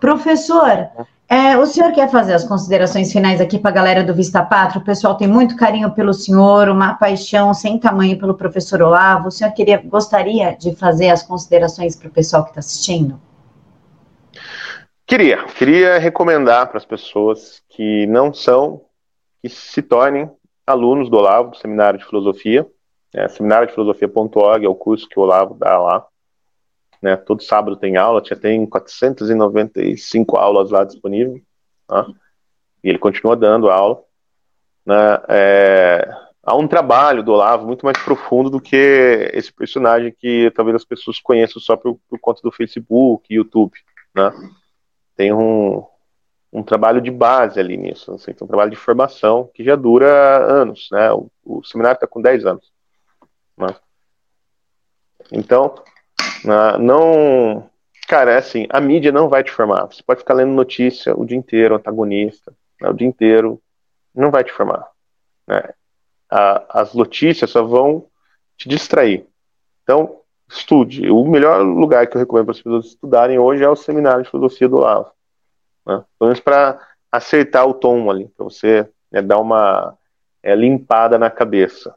[0.00, 0.88] Professor,
[1.28, 4.80] É, o senhor quer fazer as considerações finais aqui para a galera do Vista Pátria?
[4.80, 9.26] O pessoal tem muito carinho pelo senhor, uma paixão sem tamanho pelo professor Olavo.
[9.26, 13.20] O senhor queria, gostaria de fazer as considerações para o pessoal que está assistindo?
[15.04, 15.42] Queria.
[15.58, 18.86] Queria recomendar para as pessoas que não são,
[19.42, 20.30] que se tornem
[20.66, 22.66] alunos do Olavo, do Seminário de Filosofia.
[23.14, 26.06] É, Seminário de Filosofia.org é o curso que o Olavo dá lá.
[27.02, 27.16] Né?
[27.18, 31.42] Todo sábado tem aula, já tem 495 aulas lá disponíveis,
[31.86, 32.06] tá?
[32.82, 34.02] e ele continua dando aula.
[34.86, 35.20] Né?
[35.28, 36.08] É,
[36.42, 40.84] há um trabalho do Olavo muito mais profundo do que esse personagem que talvez as
[40.84, 43.74] pessoas conheçam só por, por conta do Facebook, YouTube.
[44.14, 44.32] Né?
[45.14, 45.84] Tem um,
[46.56, 50.88] um trabalho de base ali nisso, assim, um trabalho de formação que já dura anos.
[50.90, 51.12] Né?
[51.12, 52.72] O, o seminário está com 10 anos.
[53.58, 53.68] Né?
[55.30, 55.74] Então,
[56.80, 57.68] não.
[58.08, 59.84] Cara, é assim, a mídia não vai te formar.
[59.84, 63.60] Você pode ficar lendo notícia o dia inteiro, antagonista, né, o dia inteiro,
[64.14, 64.88] não vai te formar.
[65.46, 65.62] Né?
[66.30, 68.06] A, as notícias só vão
[68.56, 69.26] te distrair.
[69.82, 71.10] Então, estude.
[71.10, 74.30] O melhor lugar que eu recomendo para as pessoas estudarem hoje é o seminário de
[74.30, 75.15] filosofia do Olavo.
[75.86, 76.04] Né?
[76.18, 76.78] Pelo menos para
[77.10, 79.96] acertar o tom ali, para você né, dar uma
[80.42, 81.94] é, limpada na cabeça.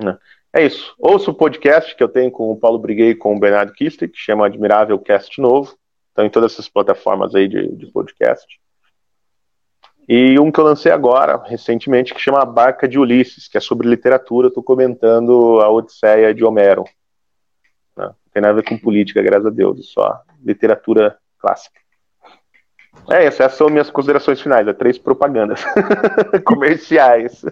[0.00, 0.18] Né?
[0.52, 0.94] É isso.
[0.98, 4.10] Ouça o podcast que eu tenho com o Paulo Briguei e com o Bernardo Kister,
[4.10, 5.76] que chama Admirável Cast Novo.
[6.08, 8.60] Estão em todas essas plataformas aí de, de podcast.
[10.06, 13.60] E um que eu lancei agora, recentemente, que chama A Barca de Ulisses, que é
[13.60, 14.48] sobre literatura.
[14.48, 16.84] Estou comentando a Odisseia de Homero.
[17.96, 21.80] Não tem nada a ver com política, graças a Deus, é só literatura clássica.
[23.10, 25.64] É essas são minhas considerações finais, é três propagandas
[26.44, 27.44] comerciais.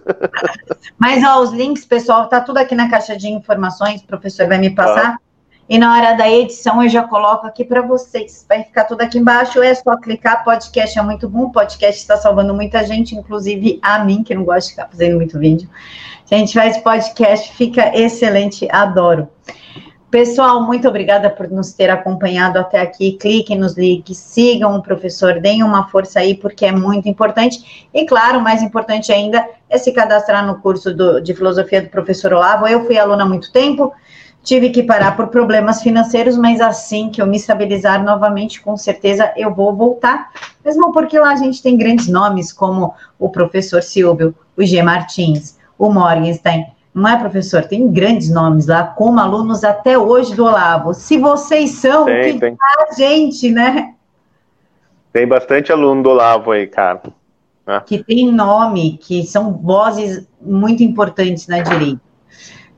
[0.98, 4.58] Mas ó, os links, pessoal, tá tudo aqui na caixa de informações, o professor vai
[4.58, 5.16] me passar.
[5.16, 5.30] Ah.
[5.68, 8.44] E na hora da edição eu já coloco aqui para vocês.
[8.48, 10.42] Vai ficar tudo aqui embaixo, é só clicar.
[10.42, 14.62] Podcast é muito bom, podcast está salvando muita gente, inclusive a mim, que não gosta
[14.62, 15.70] de ficar fazendo muito vídeo.
[16.26, 19.28] Gente faz podcast, fica excelente, adoro.
[20.11, 23.12] Pessoal, muito obrigada por nos ter acompanhado até aqui.
[23.12, 27.89] Cliquem nos links, sigam o professor, deem uma força aí, porque é muito importante.
[27.95, 32.32] E, claro, mais importante ainda é se cadastrar no curso do, de filosofia do professor
[32.32, 32.66] Olavo.
[32.66, 33.93] Eu fui aluna há muito tempo,
[34.43, 39.32] tive que parar por problemas financeiros, mas assim que eu me estabilizar novamente, com certeza
[39.37, 40.32] eu vou voltar.
[40.65, 44.82] Mesmo porque lá a gente tem grandes nomes, como o professor Silvio, o G.
[44.82, 47.64] Martins, o Morgenstein não é, professor?
[47.64, 50.92] Tem grandes nomes lá, como alunos até hoje do Olavo.
[50.92, 52.56] Se vocês são, tem, que tem.
[52.60, 53.94] a gente, né?
[55.12, 57.02] Tem bastante aluno do Olavo aí, cara.
[57.66, 57.80] Ah.
[57.80, 62.00] Que tem nome, que são vozes muito importantes na direita.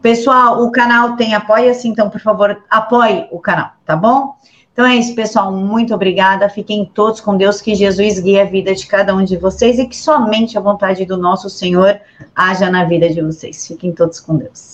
[0.02, 4.34] Pessoal, o canal tem apoia-se, então, por favor, apoie o canal, tá bom?
[4.72, 5.52] Então é isso, pessoal.
[5.52, 6.48] Muito obrigada.
[6.48, 7.60] Fiquem todos com Deus.
[7.60, 11.04] Que Jesus guie a vida de cada um de vocês e que somente a vontade
[11.04, 12.00] do nosso Senhor
[12.34, 13.66] haja na vida de vocês.
[13.66, 14.70] Fiquem todos com Deus.